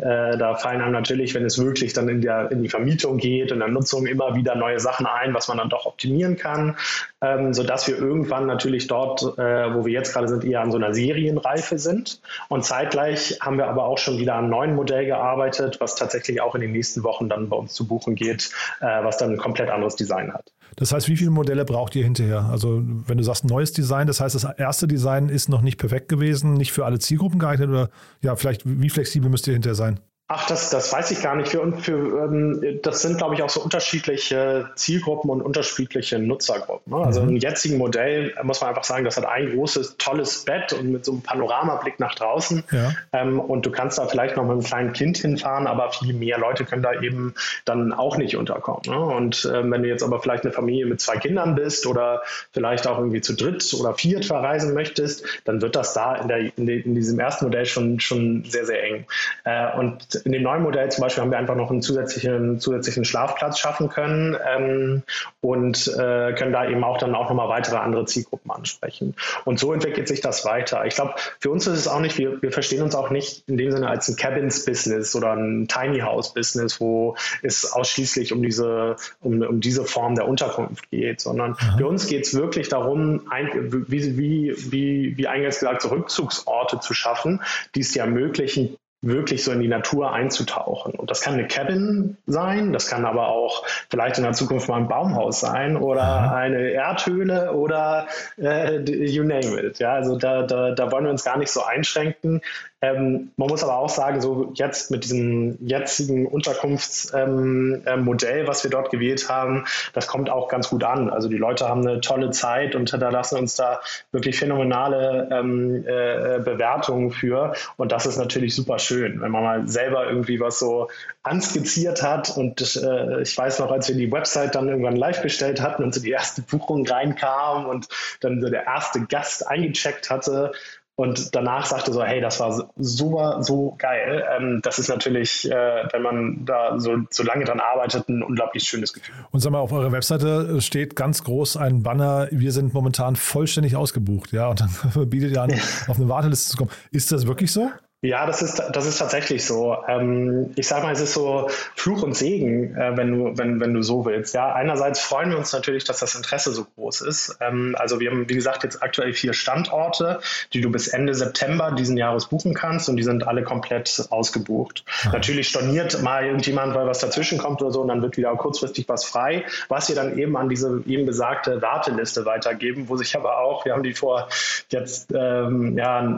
Äh, 0.00 0.32
äh, 0.32 0.38
da 0.38 0.54
fallen 0.54 0.80
einem 0.80 0.92
natürlich, 0.92 1.34
wenn 1.34 1.44
es 1.44 1.58
wirklich 1.58 1.92
dann 1.94 2.08
in, 2.08 2.20
der, 2.20 2.52
in 2.52 2.62
die 2.62 2.68
Vermietung 2.68 3.18
geht 3.18 3.50
und 3.50 3.58
der 3.58 3.68
Nutzung 3.68 4.06
immer 4.06 4.36
wieder 4.36 4.54
neue 4.54 4.78
Sachen 4.78 5.06
ein, 5.06 5.34
was 5.34 5.48
man 5.48 5.58
dann 5.58 5.70
doch 5.70 5.86
optimieren 5.86 6.36
kann, 6.36 6.76
ähm, 7.20 7.52
sodass 7.52 7.88
wir 7.88 7.98
irgendwann 7.98 8.46
natürlich 8.46 8.86
dort, 8.86 9.22
äh, 9.36 9.74
wo 9.74 9.84
wir 9.84 9.92
jetzt 9.92 10.12
gerade 10.12 10.28
sind, 10.28 10.44
eher 10.44 10.60
an 10.60 10.70
so 10.70 10.78
einer 10.78 10.94
Serienreife 10.94 11.78
sind. 11.78 12.20
Und 12.48 12.64
zeitgleich 12.64 13.38
haben 13.40 13.58
wir 13.58 13.66
aber 13.66 13.84
auch 13.86 13.98
schon 13.98 14.18
wieder 14.18 14.34
an 14.34 14.44
einem 14.44 14.50
neuen 14.50 14.74
Modell 14.76 15.04
gearbeitet, 15.06 15.80
was 15.80 15.96
tatsächlich 15.96 16.40
auch 16.40 16.54
in 16.54 16.60
den 16.60 16.70
nächsten 16.70 17.02
Wochen 17.02 17.28
dann 17.28 17.48
bei 17.48 17.56
uns 17.56 17.74
zu 17.74 17.88
buchen 17.88 18.14
geht, 18.14 18.37
äh, 18.80 18.86
was 19.04 19.18
dann 19.18 19.32
ein 19.32 19.38
komplett 19.38 19.70
anderes 19.70 19.96
Design 19.96 20.32
hat. 20.32 20.52
Das 20.76 20.92
heißt, 20.92 21.08
wie 21.08 21.16
viele 21.16 21.30
Modelle 21.30 21.64
braucht 21.64 21.96
ihr 21.96 22.04
hinterher? 22.04 22.48
Also 22.50 22.82
wenn 22.84 23.18
du 23.18 23.24
sagst 23.24 23.44
neues 23.44 23.72
Design, 23.72 24.06
das 24.06 24.20
heißt, 24.20 24.34
das 24.34 24.44
erste 24.44 24.86
Design 24.86 25.28
ist 25.28 25.48
noch 25.48 25.62
nicht 25.62 25.78
perfekt 25.78 26.08
gewesen, 26.08 26.54
nicht 26.54 26.72
für 26.72 26.84
alle 26.84 26.98
Zielgruppen 26.98 27.38
geeignet 27.38 27.68
oder 27.68 27.90
ja, 28.22 28.36
vielleicht 28.36 28.62
wie 28.64 28.90
flexibel 28.90 29.28
müsst 29.28 29.46
ihr 29.48 29.54
hinterher 29.54 29.74
sein? 29.74 30.00
Ach, 30.30 30.46
das, 30.46 30.68
das 30.68 30.92
weiß 30.92 31.10
ich 31.10 31.22
gar 31.22 31.36
nicht. 31.36 31.48
Für, 31.48 31.72
für, 31.78 32.24
ähm, 32.24 32.80
das 32.82 33.00
sind, 33.00 33.16
glaube 33.16 33.34
ich, 33.34 33.42
auch 33.42 33.48
so 33.48 33.62
unterschiedliche 33.62 34.68
Zielgruppen 34.74 35.30
und 35.30 35.40
unterschiedliche 35.40 36.18
Nutzergruppen. 36.18 36.92
Ne? 36.92 37.02
Also 37.02 37.22
mhm. 37.22 37.30
im 37.30 37.36
jetzigen 37.38 37.78
Modell 37.78 38.34
muss 38.42 38.60
man 38.60 38.68
einfach 38.68 38.84
sagen, 38.84 39.06
das 39.06 39.16
hat 39.16 39.24
ein 39.24 39.54
großes, 39.54 39.96
tolles 39.96 40.44
Bett 40.44 40.74
und 40.74 40.92
mit 40.92 41.06
so 41.06 41.12
einem 41.12 41.22
Panoramablick 41.22 41.98
nach 41.98 42.14
draußen. 42.14 42.62
Ja. 42.70 42.92
Ähm, 43.14 43.40
und 43.40 43.64
du 43.64 43.70
kannst 43.70 43.96
da 43.96 44.06
vielleicht 44.06 44.36
noch 44.36 44.42
mit 44.42 44.52
einem 44.52 44.62
kleinen 44.62 44.92
Kind 44.92 45.16
hinfahren, 45.16 45.66
aber 45.66 45.92
viel 45.92 46.12
mehr 46.12 46.36
Leute 46.36 46.66
können 46.66 46.82
da 46.82 47.00
eben 47.00 47.34
dann 47.64 47.94
auch 47.94 48.18
nicht 48.18 48.36
unterkommen. 48.36 48.82
Ne? 48.86 49.00
Und 49.00 49.50
ähm, 49.50 49.70
wenn 49.70 49.82
du 49.82 49.88
jetzt 49.88 50.02
aber 50.02 50.20
vielleicht 50.20 50.44
eine 50.44 50.52
Familie 50.52 50.84
mit 50.84 51.00
zwei 51.00 51.16
Kindern 51.16 51.54
bist 51.54 51.86
oder 51.86 52.20
vielleicht 52.52 52.86
auch 52.86 52.98
irgendwie 52.98 53.22
zu 53.22 53.32
dritt 53.32 53.72
oder 53.80 53.94
viert 53.94 54.26
verreisen 54.26 54.74
möchtest, 54.74 55.24
dann 55.46 55.62
wird 55.62 55.74
das 55.74 55.94
da 55.94 56.16
in, 56.16 56.28
der, 56.28 56.38
in, 56.54 56.66
de, 56.66 56.82
in 56.82 56.94
diesem 56.94 57.18
ersten 57.18 57.46
Modell 57.46 57.64
schon, 57.64 57.98
schon 57.98 58.44
sehr, 58.44 58.66
sehr 58.66 58.84
eng. 58.84 59.06
Äh, 59.44 59.74
und 59.78 60.17
in 60.24 60.32
dem 60.32 60.42
neuen 60.42 60.62
Modell 60.62 60.90
zum 60.90 61.02
Beispiel 61.02 61.22
haben 61.22 61.30
wir 61.30 61.38
einfach 61.38 61.56
noch 61.56 61.70
einen 61.70 61.82
zusätzlichen, 61.82 62.60
zusätzlichen 62.60 63.04
Schlafplatz 63.04 63.58
schaffen 63.58 63.88
können 63.88 64.36
ähm, 64.46 65.02
und 65.40 65.88
äh, 65.88 66.32
können 66.34 66.52
da 66.52 66.68
eben 66.68 66.84
auch 66.84 66.98
dann 66.98 67.14
auch 67.14 67.28
nochmal 67.28 67.48
weitere 67.48 67.76
andere 67.76 68.04
Zielgruppen 68.06 68.50
ansprechen. 68.50 69.14
Und 69.44 69.58
so 69.58 69.72
entwickelt 69.72 70.08
sich 70.08 70.20
das 70.20 70.44
weiter. 70.44 70.84
Ich 70.86 70.94
glaube, 70.94 71.14
für 71.40 71.50
uns 71.50 71.66
ist 71.66 71.78
es 71.78 71.88
auch 71.88 72.00
nicht, 72.00 72.18
wir, 72.18 72.40
wir 72.42 72.52
verstehen 72.52 72.82
uns 72.82 72.94
auch 72.94 73.10
nicht 73.10 73.44
in 73.48 73.56
dem 73.56 73.70
Sinne 73.70 73.88
als 73.88 74.08
ein 74.08 74.16
Cabins-Business 74.16 75.14
oder 75.14 75.32
ein 75.32 75.68
Tiny 75.68 76.00
House-Business, 76.00 76.80
wo 76.80 77.16
es 77.42 77.72
ausschließlich 77.72 78.32
um 78.32 78.42
diese, 78.42 78.96
um, 79.20 79.40
um 79.42 79.60
diese 79.60 79.84
Form 79.84 80.14
der 80.14 80.28
Unterkunft 80.28 80.90
geht, 80.90 81.20
sondern 81.20 81.52
mhm. 81.52 81.78
für 81.78 81.86
uns 81.86 82.06
geht 82.06 82.26
es 82.26 82.34
wirklich 82.34 82.68
darum, 82.68 83.22
ein, 83.30 83.50
wie, 83.88 84.18
wie, 84.18 84.54
wie, 84.72 85.16
wie 85.16 85.26
eingangs 85.26 85.60
gesagt, 85.60 85.82
so 85.82 85.88
Rückzugsorte 85.88 86.80
zu 86.80 86.94
schaffen, 86.94 87.42
die 87.74 87.80
es 87.80 87.92
dir 87.92 88.02
ermöglichen, 88.02 88.76
wirklich 89.00 89.44
so 89.44 89.52
in 89.52 89.60
die 89.60 89.68
Natur 89.68 90.12
einzutauchen. 90.12 90.94
Und 90.94 91.10
das 91.10 91.20
kann 91.20 91.34
eine 91.34 91.46
Cabin 91.46 92.16
sein, 92.26 92.72
das 92.72 92.88
kann 92.88 93.04
aber 93.04 93.28
auch 93.28 93.64
vielleicht 93.90 94.18
in 94.18 94.24
der 94.24 94.32
Zukunft 94.32 94.68
mal 94.68 94.76
ein 94.76 94.88
Baumhaus 94.88 95.40
sein 95.40 95.76
oder 95.76 96.34
eine 96.34 96.70
Erdhöhle 96.70 97.52
oder 97.52 98.08
äh, 98.38 98.78
you 98.80 99.22
name 99.22 99.60
it. 99.60 99.78
Ja, 99.78 99.92
also 99.94 100.16
da, 100.16 100.42
da, 100.42 100.72
da 100.72 100.90
wollen 100.90 101.04
wir 101.04 101.10
uns 101.10 101.24
gar 101.24 101.38
nicht 101.38 101.52
so 101.52 101.62
einschränken. 101.62 102.40
Ähm, 102.80 103.32
man 103.36 103.48
muss 103.48 103.64
aber 103.64 103.76
auch 103.76 103.88
sagen, 103.88 104.20
so 104.20 104.52
jetzt 104.54 104.92
mit 104.92 105.02
diesem 105.02 105.58
jetzigen 105.60 106.26
Unterkunftsmodell, 106.26 107.82
ähm, 107.86 108.44
äh, 108.44 108.46
was 108.46 108.62
wir 108.62 108.70
dort 108.70 108.90
gewählt 108.90 109.28
haben, 109.28 109.64
das 109.94 110.06
kommt 110.06 110.30
auch 110.30 110.48
ganz 110.48 110.68
gut 110.68 110.84
an. 110.84 111.10
Also 111.10 111.28
die 111.28 111.38
Leute 111.38 111.68
haben 111.68 111.86
eine 111.86 112.00
tolle 112.00 112.30
Zeit 112.30 112.76
und 112.76 112.92
da 112.92 113.10
lassen 113.10 113.38
uns 113.38 113.56
da 113.56 113.80
wirklich 114.12 114.38
phänomenale 114.38 115.28
ähm, 115.32 115.84
äh, 115.86 116.38
Bewertungen 116.38 117.10
für. 117.10 117.52
Und 117.76 117.90
das 117.90 118.06
ist 118.06 118.16
natürlich 118.16 118.54
super 118.54 118.78
schön, 118.78 118.87
wenn 118.90 119.18
man 119.18 119.42
mal 119.42 119.68
selber 119.68 120.06
irgendwie 120.08 120.40
was 120.40 120.58
so 120.58 120.88
anskizziert 121.22 122.02
hat. 122.02 122.36
Und 122.36 122.76
äh, 122.76 123.22
ich 123.22 123.36
weiß 123.36 123.58
noch, 123.60 123.70
als 123.70 123.88
wir 123.88 123.96
die 123.96 124.10
Website 124.10 124.54
dann 124.54 124.68
irgendwann 124.68 124.96
live 124.96 125.22
gestellt 125.22 125.60
hatten 125.60 125.82
und 125.82 125.94
so 125.94 126.00
die 126.00 126.10
erste 126.10 126.42
Buchung 126.42 126.86
reinkam 126.86 127.66
und 127.66 127.88
dann 128.20 128.40
so 128.40 128.48
der 128.48 128.66
erste 128.66 129.00
Gast 129.06 129.46
eingecheckt 129.46 130.10
hatte, 130.10 130.52
und 130.98 131.36
danach 131.36 131.64
sagte 131.64 131.92
so, 131.92 132.02
hey, 132.02 132.20
das 132.20 132.40
war 132.40 132.72
super, 132.76 133.44
so 133.44 133.76
geil. 133.78 134.24
Ähm, 134.36 134.58
das 134.64 134.80
ist 134.80 134.88
natürlich, 134.88 135.48
äh, 135.48 135.84
wenn 135.92 136.02
man 136.02 136.44
da 136.44 136.80
so, 136.80 136.96
so 137.08 137.22
lange 137.22 137.44
dran 137.44 137.60
arbeitet, 137.60 138.08
ein 138.08 138.20
unglaublich 138.20 138.64
schönes 138.64 138.92
Gefühl. 138.92 139.14
Und 139.30 139.38
sag 139.38 139.52
mal, 139.52 139.60
auf 139.60 139.70
eurer 139.70 139.92
Webseite 139.92 140.60
steht 140.60 140.96
ganz 140.96 141.22
groß 141.22 141.56
ein 141.56 141.84
Banner, 141.84 142.26
wir 142.32 142.50
sind 142.50 142.74
momentan 142.74 143.14
vollständig 143.14 143.76
ausgebucht, 143.76 144.32
ja, 144.32 144.48
und 144.48 144.60
dann 144.60 145.08
bietet 145.08 145.30
ihr 145.30 145.40
an, 145.40 145.52
auf 145.86 145.98
eine 145.98 146.08
Warteliste 146.08 146.50
zu 146.50 146.56
kommen. 146.56 146.70
Ist 146.90 147.12
das 147.12 147.28
wirklich 147.28 147.52
so? 147.52 147.70
Ja, 148.00 148.26
das 148.26 148.42
ist, 148.42 148.62
das 148.72 148.86
ist 148.86 148.98
tatsächlich 148.98 149.44
so. 149.44 149.76
Ähm, 149.88 150.52
ich 150.54 150.68
sage 150.68 150.84
mal, 150.84 150.92
es 150.92 151.00
ist 151.00 151.14
so 151.14 151.50
Fluch 151.74 152.04
und 152.04 152.14
Segen, 152.14 152.76
äh, 152.76 152.96
wenn, 152.96 153.10
du, 153.10 153.36
wenn, 153.36 153.58
wenn 153.58 153.74
du 153.74 153.82
so 153.82 154.04
willst. 154.04 154.34
Ja, 154.34 154.52
einerseits 154.52 155.00
freuen 155.00 155.30
wir 155.30 155.38
uns 155.38 155.52
natürlich, 155.52 155.82
dass 155.82 155.98
das 155.98 156.14
Interesse 156.14 156.52
so 156.52 156.64
groß 156.76 157.00
ist. 157.00 157.36
Ähm, 157.40 157.74
also 157.76 157.98
wir 157.98 158.12
haben, 158.12 158.28
wie 158.28 158.36
gesagt, 158.36 158.62
jetzt 158.62 158.84
aktuell 158.84 159.12
vier 159.14 159.32
Standorte, 159.32 160.20
die 160.52 160.60
du 160.60 160.70
bis 160.70 160.86
Ende 160.86 161.12
September 161.12 161.72
diesen 161.72 161.96
Jahres 161.96 162.26
buchen 162.26 162.54
kannst 162.54 162.88
und 162.88 162.98
die 162.98 163.02
sind 163.02 163.26
alle 163.26 163.42
komplett 163.42 164.06
ausgebucht. 164.10 164.84
Mhm. 165.02 165.10
Natürlich 165.10 165.48
storniert 165.48 166.00
mal 166.00 166.24
irgendjemand, 166.24 166.76
weil 166.76 166.86
was 166.86 167.00
dazwischen 167.00 167.38
kommt 167.38 167.62
oder 167.62 167.72
so 167.72 167.80
und 167.80 167.88
dann 167.88 168.00
wird 168.00 168.16
wieder 168.16 168.30
kurzfristig 168.36 168.88
was 168.88 169.04
frei, 169.04 169.44
was 169.66 169.88
wir 169.88 169.96
dann 169.96 170.16
eben 170.16 170.36
an 170.36 170.48
diese 170.48 170.84
eben 170.86 171.04
besagte 171.04 171.62
Warteliste 171.62 172.24
weitergeben, 172.24 172.88
wo 172.88 172.96
sich 172.96 173.16
aber 173.16 173.40
auch, 173.40 173.64
wir 173.64 173.72
haben 173.72 173.82
die 173.82 173.94
vor 173.94 174.28
jetzt, 174.68 175.12
ähm, 175.12 175.76
ja, 175.76 176.16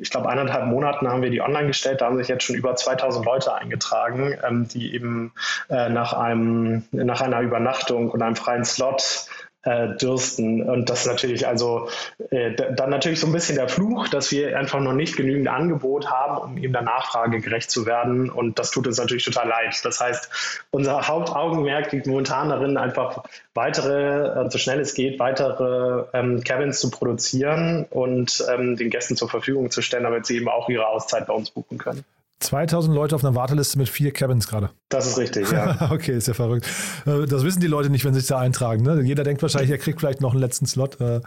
ich 0.00 0.08
glaube, 0.08 0.30
eineinhalb 0.30 0.64
Monaten 0.64 1.09
haben 1.10 1.22
wir 1.22 1.30
die 1.30 1.40
online 1.40 1.68
gestellt. 1.68 2.00
Da 2.00 2.06
haben 2.06 2.16
sich 2.18 2.28
jetzt 2.28 2.44
schon 2.44 2.56
über 2.56 2.74
2000 2.74 3.24
Leute 3.24 3.54
eingetragen, 3.54 4.36
ähm, 4.46 4.68
die 4.68 4.94
eben 4.94 5.32
äh, 5.68 5.88
nach, 5.88 6.12
einem, 6.12 6.84
nach 6.92 7.20
einer 7.20 7.40
Übernachtung 7.40 8.10
und 8.10 8.22
einem 8.22 8.36
freien 8.36 8.64
Slot 8.64 9.26
äh, 9.62 9.96
dürsten. 9.96 10.68
Und 10.68 10.88
das 10.88 11.00
ist 11.00 11.06
natürlich 11.06 11.46
also 11.46 11.88
äh, 12.30 12.52
dann 12.72 12.90
natürlich 12.90 13.20
so 13.20 13.26
ein 13.26 13.32
bisschen 13.32 13.56
der 13.56 13.68
Fluch, 13.68 14.08
dass 14.08 14.30
wir 14.32 14.58
einfach 14.58 14.80
noch 14.80 14.92
nicht 14.92 15.16
genügend 15.16 15.48
Angebot 15.48 16.10
haben, 16.10 16.38
um 16.38 16.58
eben 16.58 16.72
der 16.72 16.82
Nachfrage 16.82 17.40
gerecht 17.40 17.70
zu 17.70 17.86
werden. 17.86 18.30
Und 18.30 18.58
das 18.58 18.70
tut 18.70 18.86
uns 18.86 18.98
natürlich 18.98 19.24
total 19.24 19.48
leid. 19.48 19.78
Das 19.84 20.00
heißt, 20.00 20.66
unser 20.70 21.06
Hauptaugenmerk 21.06 21.92
liegt 21.92 22.06
momentan 22.06 22.48
darin, 22.48 22.76
einfach 22.76 23.24
weitere, 23.54 24.46
äh, 24.46 24.50
so 24.50 24.58
schnell 24.58 24.80
es 24.80 24.94
geht, 24.94 25.18
weitere 25.18 26.04
ähm, 26.14 26.42
Cabins 26.42 26.80
zu 26.80 26.90
produzieren 26.90 27.86
und 27.90 28.44
ähm, 28.50 28.76
den 28.76 28.90
Gästen 28.90 29.16
zur 29.16 29.28
Verfügung 29.28 29.70
zu 29.70 29.82
stellen, 29.82 30.04
damit 30.04 30.26
sie 30.26 30.36
eben 30.36 30.48
auch 30.48 30.68
ihre 30.68 30.86
Auszeit 30.86 31.26
bei 31.26 31.34
uns 31.34 31.50
buchen 31.50 31.78
können. 31.78 32.04
2000 32.40 32.94
Leute 32.94 33.14
auf 33.14 33.24
einer 33.24 33.34
Warteliste 33.34 33.78
mit 33.78 33.88
vier 33.88 34.12
Cabins 34.12 34.48
gerade. 34.48 34.70
Das 34.88 35.06
ist 35.06 35.18
richtig, 35.18 35.50
ja. 35.52 35.88
okay, 35.92 36.16
ist 36.16 36.28
ja 36.28 36.34
verrückt. 36.34 36.66
Äh, 37.06 37.26
das 37.26 37.44
wissen 37.44 37.60
die 37.60 37.66
Leute 37.66 37.90
nicht, 37.90 38.04
wenn 38.04 38.14
sie 38.14 38.20
sich 38.20 38.28
da 38.28 38.38
eintragen. 38.38 38.82
Ne? 38.82 39.02
Jeder 39.02 39.24
denkt 39.24 39.42
wahrscheinlich, 39.42 39.70
er 39.70 39.78
kriegt 39.78 40.00
vielleicht 40.00 40.20
noch 40.20 40.32
einen 40.32 40.40
letzten 40.40 40.66
Slot. 40.66 41.00
Äh, 41.00 41.20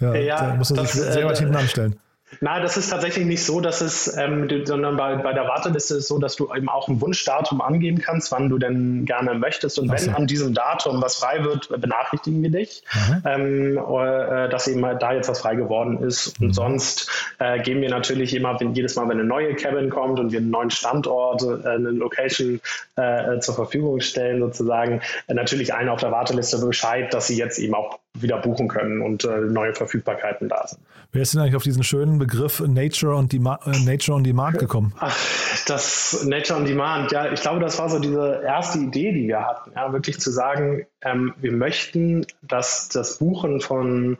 ja, 0.00 0.14
ja, 0.14 0.48
da 0.48 0.54
muss 0.56 0.70
er 0.70 0.84
sich 0.84 0.90
sehr 0.90 1.24
weit 1.24 1.38
hinten 1.38 1.56
anstellen. 1.56 1.96
Nein, 2.40 2.62
das 2.62 2.76
ist 2.76 2.90
tatsächlich 2.90 3.24
nicht 3.24 3.44
so, 3.44 3.60
dass 3.60 3.80
es, 3.80 4.16
ähm, 4.16 4.48
sondern 4.64 4.96
bei, 4.96 5.14
bei 5.16 5.32
der 5.32 5.44
Warteliste 5.44 5.94
ist 5.94 6.00
es 6.00 6.08
so, 6.08 6.18
dass 6.18 6.34
du 6.34 6.52
eben 6.52 6.68
auch 6.68 6.88
ein 6.88 7.00
Wunschdatum 7.00 7.60
angeben 7.60 7.98
kannst, 7.98 8.32
wann 8.32 8.48
du 8.48 8.58
denn 8.58 9.04
gerne 9.04 9.34
möchtest. 9.34 9.78
Und 9.78 9.90
wenn 9.90 10.12
an 10.12 10.26
diesem 10.26 10.52
Datum 10.52 11.00
was 11.00 11.16
frei 11.16 11.44
wird, 11.44 11.68
benachrichtigen 11.80 12.42
wir 12.42 12.50
dich, 12.50 12.82
mhm. 12.92 13.22
ähm, 13.24 13.78
äh, 13.78 14.48
dass 14.48 14.66
eben 14.66 14.82
da 14.98 15.12
jetzt 15.12 15.28
was 15.28 15.40
frei 15.40 15.54
geworden 15.54 16.02
ist. 16.02 16.40
Und 16.40 16.48
mhm. 16.48 16.52
sonst 16.52 17.10
äh, 17.38 17.60
geben 17.60 17.80
wir 17.80 17.90
natürlich 17.90 18.34
immer, 18.34 18.58
wenn, 18.58 18.74
jedes 18.74 18.96
Mal, 18.96 19.04
wenn 19.08 19.18
eine 19.18 19.24
neue 19.24 19.54
Cabin 19.54 19.88
kommt 19.88 20.18
und 20.18 20.32
wir 20.32 20.40
einen 20.40 20.50
neuen 20.50 20.70
Standort, 20.70 21.42
äh, 21.42 21.68
eine 21.68 21.90
Location 21.90 22.60
äh, 22.96 23.38
zur 23.38 23.54
Verfügung 23.54 24.00
stellen, 24.00 24.40
sozusagen, 24.40 25.00
äh, 25.28 25.34
natürlich 25.34 25.74
allen 25.74 25.88
auf 25.88 26.00
der 26.00 26.10
Warteliste 26.10 26.58
Bescheid, 26.58 27.14
dass 27.14 27.28
sie 27.28 27.36
jetzt 27.36 27.60
eben 27.60 27.74
auch 27.74 28.00
wieder 28.22 28.38
buchen 28.38 28.68
können 28.68 29.00
und 29.00 29.24
äh, 29.24 29.40
neue 29.40 29.74
Verfügbarkeiten 29.74 30.48
da 30.48 30.66
sind. 30.66 30.80
Wer 31.12 31.22
ist 31.22 31.34
denn 31.34 31.40
eigentlich 31.40 31.56
auf 31.56 31.62
diesen 31.62 31.82
schönen 31.82 32.18
Begriff 32.18 32.60
Nature 32.60 33.14
on, 33.14 33.28
Dema 33.28 33.58
äh, 33.66 33.78
Nature 33.84 34.16
on 34.16 34.24
Demand 34.24 34.58
gekommen? 34.58 34.94
Ach, 35.00 35.16
das 35.66 36.24
Nature 36.26 36.60
on 36.60 36.66
Demand, 36.66 37.12
ja, 37.12 37.32
ich 37.32 37.40
glaube, 37.40 37.60
das 37.60 37.78
war 37.78 37.88
so 37.88 37.98
diese 37.98 38.42
erste 38.44 38.78
Idee, 38.78 39.12
die 39.12 39.28
wir 39.28 39.40
hatten, 39.40 39.72
ja, 39.74 39.92
wirklich 39.92 40.20
zu 40.20 40.30
sagen, 40.30 40.86
ähm, 41.02 41.34
wir 41.40 41.52
möchten, 41.52 42.26
dass 42.42 42.88
das 42.88 43.18
Buchen 43.18 43.60
von 43.60 44.18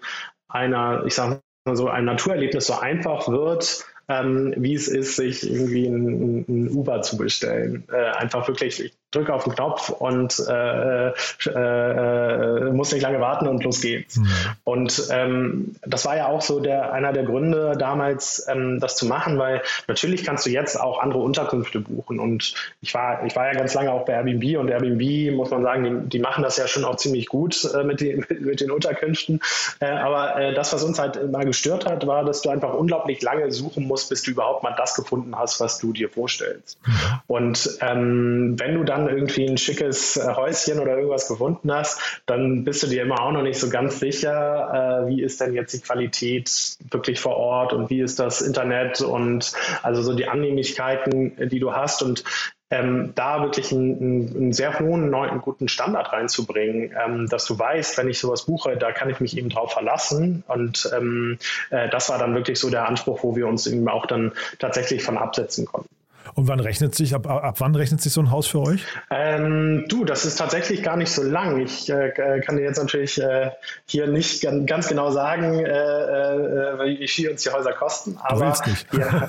einer, 0.49 1.05
ich 1.07 1.15
sage 1.15 1.41
mal 1.65 1.77
so, 1.77 1.89
einem 1.89 2.07
Naturerlebnis 2.07 2.67
so 2.67 2.75
einfach 2.79 3.29
wird, 3.29 3.85
ähm, 4.09 4.55
wie 4.57 4.75
es 4.75 4.89
ist, 4.89 5.17
sich 5.17 5.51
irgendwie 5.51 5.87
ein, 5.87 6.45
ein 6.49 6.71
Uber 6.71 7.03
zu 7.03 7.17
bestellen. 7.17 7.85
Äh, 7.91 8.17
einfach 8.17 8.47
wirklich, 8.47 8.83
ich 8.83 8.95
drücke 9.17 9.33
auf 9.33 9.45
den 9.45 9.55
Knopf 9.55 9.89
und 9.91 10.39
äh, 10.49 11.09
äh, 11.09 11.17
äh, 11.47 12.73
muss 12.73 12.93
nicht 12.93 13.03
lange 13.03 13.21
warten 13.21 13.49
und 13.49 13.65
los 13.65 13.81
geht's. 13.81 14.17
Mhm. 14.17 14.29
Und 14.65 15.09
ähm, 15.11 15.77
das 15.83 16.05
war 16.05 16.17
ja 16.17 16.27
auch 16.27 16.43
so 16.43 16.61
der, 16.61 16.93
einer 16.93 17.13
der 17.13 17.25
Gründe 17.25 17.75
damals, 17.79 18.47
ähm, 18.49 18.79
das 18.81 18.97
zu 18.97 19.07
machen, 19.07 19.39
weil 19.39 19.63
natürlich 19.89 20.25
kannst 20.25 20.47
du 20.47 20.51
jetzt 20.51 20.81
auch 20.81 21.01
andere 21.01 21.21
Unterkünfte 21.21 21.81
buchen. 21.81 22.19
Und 22.19 22.55
ich 22.81 22.95
war, 22.95 23.25
ich 23.25 23.35
war 23.35 23.47
ja 23.47 23.55
ganz 23.55 23.75
lange 23.75 23.93
auch 23.93 24.05
bei 24.05 24.13
Airbnb 24.13 24.59
und 24.59 24.69
Airbnb, 24.69 25.35
muss 25.35 25.51
man 25.51 25.63
sagen, 25.63 25.85
die, 25.85 26.09
die 26.11 26.19
machen 26.19 26.43
das 26.43 26.57
ja 26.57 26.67
schon 26.69 26.85
auch 26.85 26.97
ziemlich 26.97 27.27
gut 27.27 27.69
äh, 27.75 27.85
mit, 27.85 28.01
die, 28.01 28.15
mit, 28.41 28.61
den 28.61 28.71
Unterkünften. 28.71 29.41
Äh, 29.81 29.87
aber 29.87 30.37
äh, 30.37 30.55
das, 30.55 30.73
was 30.73 30.85
uns 30.85 30.99
halt 30.99 31.31
mal 31.31 31.45
gestört 31.45 31.87
hat, 31.87 32.07
war, 32.07 32.25
dass 32.25 32.43
du 32.43 32.51
einfach 32.51 32.75
unglaublich 32.75 33.23
lange 33.23 33.51
suchen 33.51 33.87
musst, 33.87 34.11
bis 34.11 34.23
du 34.23 34.31
überhaupt 34.31 34.63
mal 34.63 34.75
das 34.77 34.95
gefunden 34.95 35.37
hast, 35.37 35.61
was 35.61 35.79
du 35.79 35.93
dir 35.93 36.09
vorstellst. 36.09 36.79
Mhm. 36.87 36.93
Und 37.27 37.79
ähm, 37.81 38.55
wenn 38.59 38.75
du 38.75 38.85
dann 38.85 39.06
irgendwie 39.09 39.47
ein 39.47 39.59
schickes 39.59 40.17
äh, 40.17 40.35
Häuschen 40.35 40.81
oder 40.81 40.97
irgendwas 40.97 41.29
gefunden 41.29 41.73
hast, 41.73 42.23
dann 42.27 42.65
bist 42.65 42.83
du 42.83 42.87
dir 42.87 43.03
immer 43.03 43.21
auch 43.21 43.33
noch 43.33 43.43
nicht 43.43 43.59
so 43.59 43.69
ganz 43.69 44.01
sicher, 44.01 45.05
äh, 45.05 45.09
wie 45.09 45.23
ist 45.23 45.41
denn 45.41 45.55
jetzt 45.55 45.73
die 45.73 45.81
Qualität 45.81 46.77
wirklich 46.91 47.21
vor 47.21 47.37
Ort 47.37 47.73
und 47.73 47.91
wie 47.91 48.01
ist 48.01 48.19
das 48.19 48.43
Internet 48.43 49.01
und 49.01 49.53
also 49.83 50.03
so 50.03 50.15
die 50.15 50.29
Annehmlichkeiten, 50.29 51.49
die 51.49 51.61
du 51.61 51.73
hast. 51.73 52.03
Und 52.03 52.25
ähm, 52.71 53.13
da 53.15 53.43
wirklich 53.43 53.73
einen, 53.73 54.35
einen, 54.35 54.53
sehr 54.53 54.79
hohen, 54.79 55.09
neuen, 55.09 55.41
guten 55.41 55.69
Standard 55.69 56.13
reinzubringen, 56.13 56.93
ähm, 57.01 57.29
dass 57.29 57.45
du 57.45 57.57
weißt, 57.59 57.97
wenn 57.99 58.09
ich 58.09 58.19
sowas 58.19 58.47
buche, 58.47 58.77
da 58.77 58.91
kann 58.91 59.09
ich 59.09 59.21
mich 59.21 59.39
eben 59.39 59.51
drauf 59.51 59.73
verlassen. 59.73 60.43
Und 60.49 60.91
ähm, 60.97 61.39
äh, 61.71 61.89
das 61.89 62.09
war 62.09 62.19
dann 62.19 62.35
wirklich 62.35 62.59
so 62.59 62.69
der 62.69 62.89
Anspruch, 62.89 63.23
wo 63.23 63.37
wir 63.37 63.47
uns 63.47 63.67
eben 63.67 63.89
auch 63.89 64.07
dann 64.07 64.33
tatsächlich 64.59 65.05
von 65.05 65.17
absetzen 65.17 65.67
konnten. 65.67 65.96
Und 66.37 66.49
wann 66.49 66.61
rechnet 66.61 66.95
sich, 66.95 67.15
ab, 67.15 67.27
ab 67.27 67.57
wann 67.61 67.75
rechnet 67.75 68.03
sich 68.03 68.13
so 68.13 68.21
ein 68.21 68.31
Haus 68.31 68.47
für 68.47 68.61
euch? 68.61 68.85
Ähm, 69.11 69.87
du, 69.89 70.05
das 70.05 70.27
ist 70.27 70.37
tatsächlich 70.37 70.83
gar 70.83 70.99
nicht 70.99 71.11
so 71.11 71.23
lang. 71.23 71.59
Ich 71.61 71.89
äh, 71.89 72.11
kann 72.45 72.59
dir 72.59 72.63
jetzt 72.63 72.77
natürlich 72.77 73.19
äh, 73.19 73.53
hier 73.87 74.07
nicht 74.07 74.47
ganz, 74.67 74.89
genau 74.89 75.11
sagen, 75.11 75.65
äh, 75.65 75.71
äh 75.71 76.99
wie 77.01 77.09
viel 77.09 77.31
uns 77.31 77.43
die 77.43 77.49
Häuser 77.49 77.73
kosten. 77.73 78.19
Aber 78.23 78.41
du 78.41 78.47
willst 78.47 78.67
nicht. 78.67 78.87
Ja, 78.93 79.29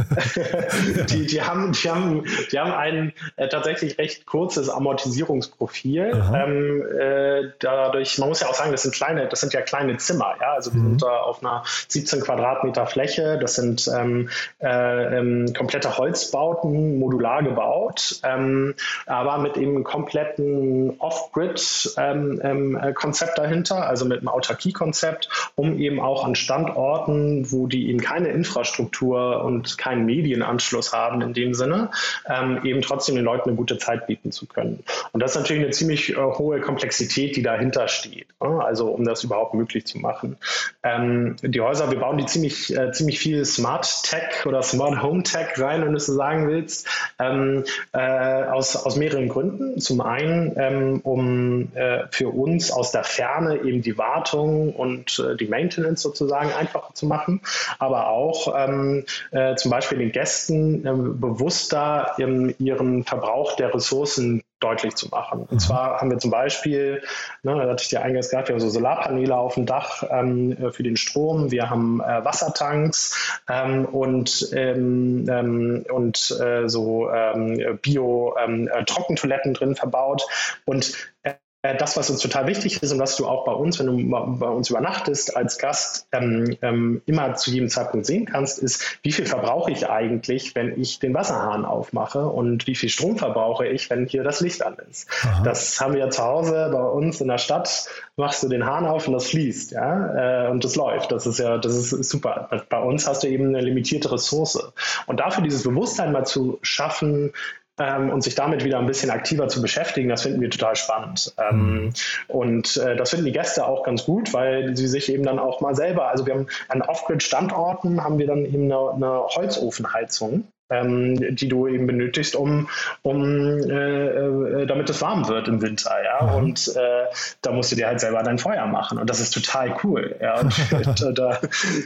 die, 1.09 1.27
die, 1.27 1.41
haben, 1.41 1.71
die, 1.71 1.89
haben, 1.89 2.25
die 2.51 2.59
haben 2.59 2.73
ein 2.73 3.13
äh, 3.37 3.47
tatsächlich 3.47 3.97
recht 3.97 4.25
kurzes 4.25 4.69
Amortisierungsprofil. 4.69 6.11
Ähm, 6.35 6.83
äh, 6.99 7.53
dadurch, 7.59 8.17
man 8.17 8.27
muss 8.27 8.41
ja 8.41 8.49
auch 8.49 8.53
sagen, 8.53 8.73
das 8.73 8.83
sind 8.83 8.93
kleine, 8.93 9.29
das 9.29 9.39
sind 9.39 9.53
ja 9.53 9.61
kleine 9.61 9.95
Zimmer. 9.95 10.35
Ja? 10.41 10.55
Also 10.55 10.73
wir 10.73 10.81
mhm. 10.81 10.89
sind 10.89 11.03
da 11.03 11.19
auf 11.21 11.41
einer 11.41 11.63
17 11.87 12.19
Quadratmeter 12.19 12.85
Fläche. 12.85 13.39
Das 13.39 13.55
sind 13.55 13.89
ähm, 13.95 14.27
ähm, 14.59 15.53
komplette 15.55 15.97
Holzbauten 15.97 16.96
modular 16.99 17.43
gebaut, 17.43 18.19
ähm, 18.23 18.75
aber 19.05 19.37
mit 19.37 19.57
eben 19.57 19.75
einem 19.75 19.83
kompletten 19.83 20.95
Off-Grid-Konzept 20.99 21.97
ähm, 21.97 22.39
ähm, 22.43 23.35
dahinter, 23.35 23.87
also 23.87 24.05
mit 24.05 24.19
einem 24.19 24.29
Autarkie-Konzept, 24.29 25.29
um 25.55 25.77
eben 25.79 25.99
auch 25.99 26.25
an 26.25 26.35
Standorten, 26.35 27.51
wo 27.51 27.67
die 27.67 27.89
eben 27.89 27.99
keine 27.99 28.29
Infrastruktur 28.29 29.43
und 29.43 29.77
keinen 29.77 30.05
Medienanschluss 30.05 30.93
haben 30.93 31.21
in 31.21 31.33
dem 31.33 31.53
Sinne, 31.53 31.91
ähm, 32.27 32.61
eben 32.63 32.81
trotzdem 32.81 33.15
den 33.15 33.25
Leuten 33.25 33.49
eine 33.49 33.57
gute 33.57 33.77
Zeit 33.77 34.07
bieten 34.07 34.31
zu 34.31 34.45
können. 34.45 34.83
Und 35.11 35.21
das 35.21 35.31
ist 35.31 35.37
natürlich 35.37 35.63
eine 35.63 35.71
ziemlich 35.71 36.13
äh, 36.13 36.15
hohe 36.15 36.61
Komplexität, 36.61 37.35
die 37.35 37.43
dahinter 37.43 37.87
steht, 37.87 38.27
ne? 38.41 38.63
also 38.63 38.89
um 38.89 39.05
das 39.05 39.23
überhaupt 39.23 39.53
möglich 39.53 39.85
zu 39.85 39.99
machen. 39.99 40.37
Ähm, 40.83 41.35
die 41.41 41.61
Häuser, 41.61 41.91
wir 41.91 41.99
bauen 41.99 42.17
die 42.17 42.25
ziemlich, 42.25 42.75
äh, 42.75 42.91
ziemlich 42.91 43.19
viel 43.19 43.45
Smart 43.45 44.03
Tech 44.03 44.45
oder 44.45 44.61
Smart 44.61 45.01
Home 45.01 45.23
Tech 45.23 45.57
rein, 45.57 45.83
wenn 45.83 45.93
du 45.93 45.99
so 45.99 46.13
sagen 46.13 46.47
willst 46.47 46.86
ähm, 47.19 47.63
äh, 47.93 47.99
aus, 47.99 48.75
aus 48.75 48.95
mehreren 48.95 49.27
Gründen. 49.27 49.79
Zum 49.79 50.01
einen, 50.01 50.53
ähm, 50.57 50.99
um 51.03 51.73
äh, 51.75 52.05
für 52.11 52.29
uns 52.29 52.71
aus 52.71 52.91
der 52.91 53.03
Ferne 53.03 53.57
eben 53.63 53.81
die 53.81 53.97
Wartung 53.97 54.73
und 54.73 55.19
äh, 55.19 55.35
die 55.35 55.47
Maintenance 55.47 56.01
sozusagen 56.01 56.51
einfacher 56.51 56.93
zu 56.93 57.05
machen, 57.05 57.41
aber 57.79 58.09
auch 58.09 58.53
ähm, 58.57 59.05
äh, 59.31 59.55
zum 59.55 59.71
Beispiel 59.71 59.97
den 59.97 60.11
Gästen 60.11 60.85
ähm, 60.85 61.19
bewusster 61.19 62.15
ihren 62.17 63.03
Verbrauch 63.03 63.55
der 63.55 63.73
Ressourcen 63.73 64.43
deutlich 64.59 64.95
zu 64.95 65.09
machen. 65.09 65.41
Und 65.41 65.51
mhm. 65.51 65.59
zwar 65.59 65.99
haben 65.99 66.09
wir 66.09 66.17
zum 66.17 66.31
Beispiel, 66.31 67.01
ne, 67.43 67.55
da 67.55 67.69
hatte 67.69 67.83
ich 67.83 67.89
dir 67.89 68.01
eingangs 68.01 68.29
gesagt, 68.29 68.47
wir 68.47 68.53
haben 68.53 68.59
so 68.59 68.69
Solarpaneele 68.69 69.35
auf 69.35 69.55
dem 69.55 69.65
Dach 69.65 70.03
ähm, 70.09 70.51
äh, 70.53 70.71
für 70.71 70.83
den 70.83 70.97
Strom, 70.97 71.51
wir 71.51 71.69
haben 71.69 72.01
äh, 72.01 72.25
Wassertanks 72.25 73.39
ähm, 73.49 73.85
und, 73.85 74.49
ähm, 74.53 75.25
ähm 75.29 75.85
und 75.91 76.39
äh, 76.39 76.67
so 76.67 77.09
ähm, 77.11 77.79
Bio-Trockentoiletten 77.81 79.51
ähm, 79.51 79.53
drin 79.53 79.75
verbaut. 79.75 80.25
Und 80.65 80.93
äh, 81.23 81.33
äh, 81.33 81.35
das, 81.61 81.97
was 81.97 82.09
uns 82.09 82.21
total 82.21 82.47
wichtig 82.47 82.81
ist 82.81 82.91
und 82.91 82.99
was 82.99 83.15
du 83.15 83.25
auch 83.27 83.43
bei 83.43 83.51
uns, 83.51 83.79
wenn 83.79 83.87
du 83.87 84.37
bei 84.37 84.47
uns 84.47 84.69
übernachtest, 84.69 85.35
als 85.35 85.57
Gast 85.57 86.07
ähm, 86.11 86.55
ähm, 86.61 87.01
immer 87.05 87.33
zu 87.35 87.51
jedem 87.51 87.69
Zeitpunkt 87.69 88.05
sehen 88.05 88.25
kannst, 88.25 88.59
ist, 88.59 88.99
wie 89.03 89.11
viel 89.11 89.25
verbrauche 89.25 89.71
ich 89.71 89.89
eigentlich, 89.89 90.55
wenn 90.55 90.79
ich 90.79 90.99
den 90.99 91.13
Wasserhahn 91.13 91.65
aufmache 91.65 92.27
und 92.27 92.67
wie 92.67 92.75
viel 92.75 92.89
Strom 92.89 93.17
verbrauche 93.17 93.67
ich, 93.67 93.89
wenn 93.89 94.05
hier 94.05 94.23
das 94.23 94.39
Licht 94.39 94.63
an 94.63 94.77
ist. 94.89 95.09
Aha. 95.23 95.43
Das 95.43 95.81
haben 95.81 95.95
wir 95.95 96.09
zu 96.09 96.23
Hause 96.23 96.69
bei 96.71 96.83
uns 96.83 97.21
in 97.21 97.27
der 97.27 97.39
Stadt, 97.39 97.89
machst 98.15 98.43
du 98.43 98.49
den 98.49 98.65
Hahn 98.65 98.85
auf 98.85 99.07
und 99.07 99.13
das 99.13 99.27
fließt, 99.27 99.71
ja, 99.71 100.45
äh, 100.45 100.51
und 100.51 100.63
das 100.63 100.75
läuft. 100.75 101.11
Das 101.11 101.25
ist 101.25 101.39
ja, 101.39 101.57
das 101.57 101.91
ist 101.91 102.09
super. 102.09 102.49
Bei 102.69 102.79
uns 102.79 103.07
hast 103.07 103.23
du 103.23 103.27
eben 103.27 103.47
eine 103.47 103.61
limitierte 103.61 104.11
Ressource. 104.11 104.71
Und 105.07 105.19
dafür 105.19 105.43
dieses 105.43 105.63
Bewusstsein 105.63 106.11
mal 106.11 106.25
zu 106.25 106.59
schaffen, 106.61 107.33
ähm, 107.79 108.09
und 108.09 108.21
sich 108.21 108.35
damit 108.35 108.63
wieder 108.63 108.79
ein 108.79 108.85
bisschen 108.85 109.09
aktiver 109.09 109.47
zu 109.47 109.61
beschäftigen, 109.61 110.09
das 110.09 110.23
finden 110.23 110.41
wir 110.41 110.49
total 110.49 110.75
spannend. 110.75 111.33
Ähm, 111.37 111.57
mhm. 111.57 111.93
und 112.27 112.77
äh, 112.77 112.95
das 112.95 113.11
finden 113.11 113.25
die 113.25 113.31
Gäste 113.31 113.65
auch 113.65 113.83
ganz 113.83 114.05
gut, 114.05 114.33
weil 114.33 114.75
sie 114.75 114.87
sich 114.87 115.11
eben 115.11 115.23
dann 115.23 115.39
auch 115.39 115.61
mal 115.61 115.75
selber, 115.75 116.09
also 116.09 116.25
wir 116.25 116.33
haben 116.33 116.47
an 116.69 116.81
Off-Grid-Standorten 116.81 118.03
haben 118.03 118.17
wir 118.17 118.27
dann 118.27 118.45
eben 118.45 118.71
eine, 118.71 118.91
eine 118.91 119.23
Holzofenheizung 119.27 120.45
ähm, 120.69 121.35
die 121.35 121.47
du 121.47 121.67
eben 121.67 121.87
benötigst, 121.87 122.35
um, 122.35 122.69
um 123.01 123.23
äh, 123.23 124.07
äh, 124.07 124.65
damit 124.65 124.89
es 124.89 125.01
warm 125.01 125.27
wird 125.27 125.47
im 125.47 125.61
Winter, 125.61 125.95
ja. 126.03 126.25
Mhm. 126.25 126.35
Und 126.35 126.75
äh, 126.75 127.05
da 127.41 127.51
musst 127.51 127.71
du 127.71 127.75
dir 127.75 127.87
halt 127.87 127.99
selber 127.99 128.23
dein 128.23 128.37
Feuer 128.37 128.65
machen. 128.65 128.97
Und 128.97 129.09
das 129.09 129.19
ist 129.19 129.33
total 129.33 129.75
cool. 129.83 130.15
Ja. 130.21 130.39
Und 130.71 131.17
da, 131.17 131.39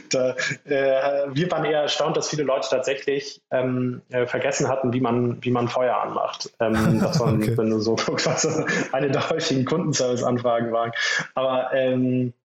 da, 0.09 0.35
äh, 0.65 1.27
wir 1.33 1.51
waren 1.51 1.65
eher 1.65 1.81
erstaunt, 1.81 2.17
dass 2.17 2.29
viele 2.29 2.43
Leute 2.43 2.67
tatsächlich 2.69 3.41
ähm, 3.51 4.01
äh, 4.09 4.25
vergessen 4.25 4.67
hatten, 4.67 4.93
wie 4.93 5.01
man, 5.01 5.43
wie 5.43 5.51
man 5.51 5.67
Feuer 5.67 5.97
anmacht. 5.97 6.49
Ähm, 6.59 6.99
das 7.01 7.19
war, 7.19 7.33
okay. 7.33 7.57
wenn 7.57 7.69
du 7.69 7.79
so 7.79 7.95
guckst, 8.05 8.27
was 8.27 8.47
eine 8.91 9.11
der 9.11 9.29
häufigen 9.29 9.65
Kundenservice-Anfragen 9.65 10.71
waren. 10.71 10.91
Aber 11.35 11.71
ähm, 11.73 12.33
äh, 12.39 12.40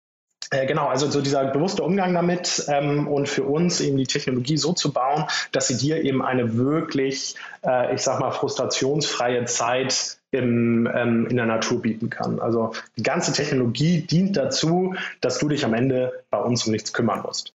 genau, 0.50 0.88
also 0.88 1.10
so 1.10 1.20
dieser 1.20 1.44
bewusste 1.46 1.82
Umgang 1.82 2.14
damit 2.14 2.64
ähm, 2.68 3.08
und 3.08 3.28
für 3.28 3.44
uns 3.44 3.80
eben 3.80 3.96
die 3.96 4.06
Technologie 4.06 4.56
so 4.56 4.72
zu 4.72 4.92
bauen, 4.92 5.24
dass 5.52 5.68
sie 5.68 5.76
dir 5.76 6.02
eben 6.02 6.22
eine 6.22 6.56
wirklich, 6.56 7.36
äh, 7.64 7.94
ich 7.94 8.02
sag 8.02 8.20
mal, 8.20 8.30
frustrationsfreie 8.30 9.44
Zeit 9.44 10.18
im, 10.30 10.88
ähm, 10.92 11.26
in 11.26 11.36
der 11.36 11.46
Natur 11.46 11.82
bieten 11.82 12.10
kann. 12.10 12.40
Also 12.40 12.72
die 12.96 13.02
ganze 13.02 13.32
Technologie 13.32 14.02
dient 14.02 14.36
dazu, 14.36 14.94
dass 15.20 15.38
du 15.38 15.48
dich 15.48 15.64
am 15.64 15.74
Ende 15.74 16.12
bei 16.30 16.38
uns 16.38 16.66
um 16.66 16.72
nichts 16.72 16.92
kümmern 16.92 17.22
musst. 17.22 17.52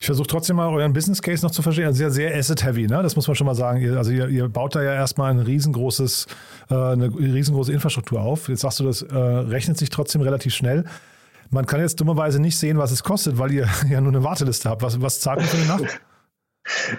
Ich 0.00 0.06
versuche 0.06 0.28
trotzdem 0.28 0.56
mal 0.56 0.72
euren 0.72 0.92
Business 0.92 1.20
Case 1.20 1.44
noch 1.44 1.50
zu 1.50 1.60
verstehen. 1.60 1.86
Also 1.86 1.98
sehr, 1.98 2.10
sehr 2.12 2.36
asset-heavy, 2.36 2.86
ne? 2.86 3.02
Das 3.02 3.16
muss 3.16 3.26
man 3.26 3.34
schon 3.34 3.46
mal 3.46 3.56
sagen. 3.56 3.80
Ihr, 3.80 3.96
also 3.96 4.12
ihr, 4.12 4.28
ihr, 4.28 4.48
baut 4.48 4.76
da 4.76 4.82
ja 4.82 4.94
erstmal 4.94 5.32
ein 5.32 5.40
riesengroßes, 5.40 6.26
äh, 6.70 6.74
eine 6.74 7.12
riesengroße 7.12 7.72
Infrastruktur 7.72 8.20
auf. 8.20 8.48
Jetzt 8.48 8.60
sagst 8.60 8.78
du, 8.78 8.84
das 8.84 9.02
äh, 9.02 9.16
rechnet 9.16 9.76
sich 9.76 9.90
trotzdem 9.90 10.20
relativ 10.20 10.54
schnell. 10.54 10.84
Man 11.50 11.66
kann 11.66 11.80
jetzt 11.80 12.00
dummerweise 12.00 12.40
nicht 12.40 12.58
sehen, 12.58 12.78
was 12.78 12.90
es 12.90 13.02
kostet, 13.02 13.38
weil 13.38 13.52
ihr 13.52 13.68
ja 13.90 14.00
nur 14.00 14.12
eine 14.12 14.24
Warteliste 14.24 14.68
habt. 14.68 14.82
Was, 14.82 15.00
was 15.00 15.20
zahlt 15.20 15.40
ihr 15.40 15.46
für 15.46 15.56
eine 15.56 15.82
Nacht? 15.82 16.00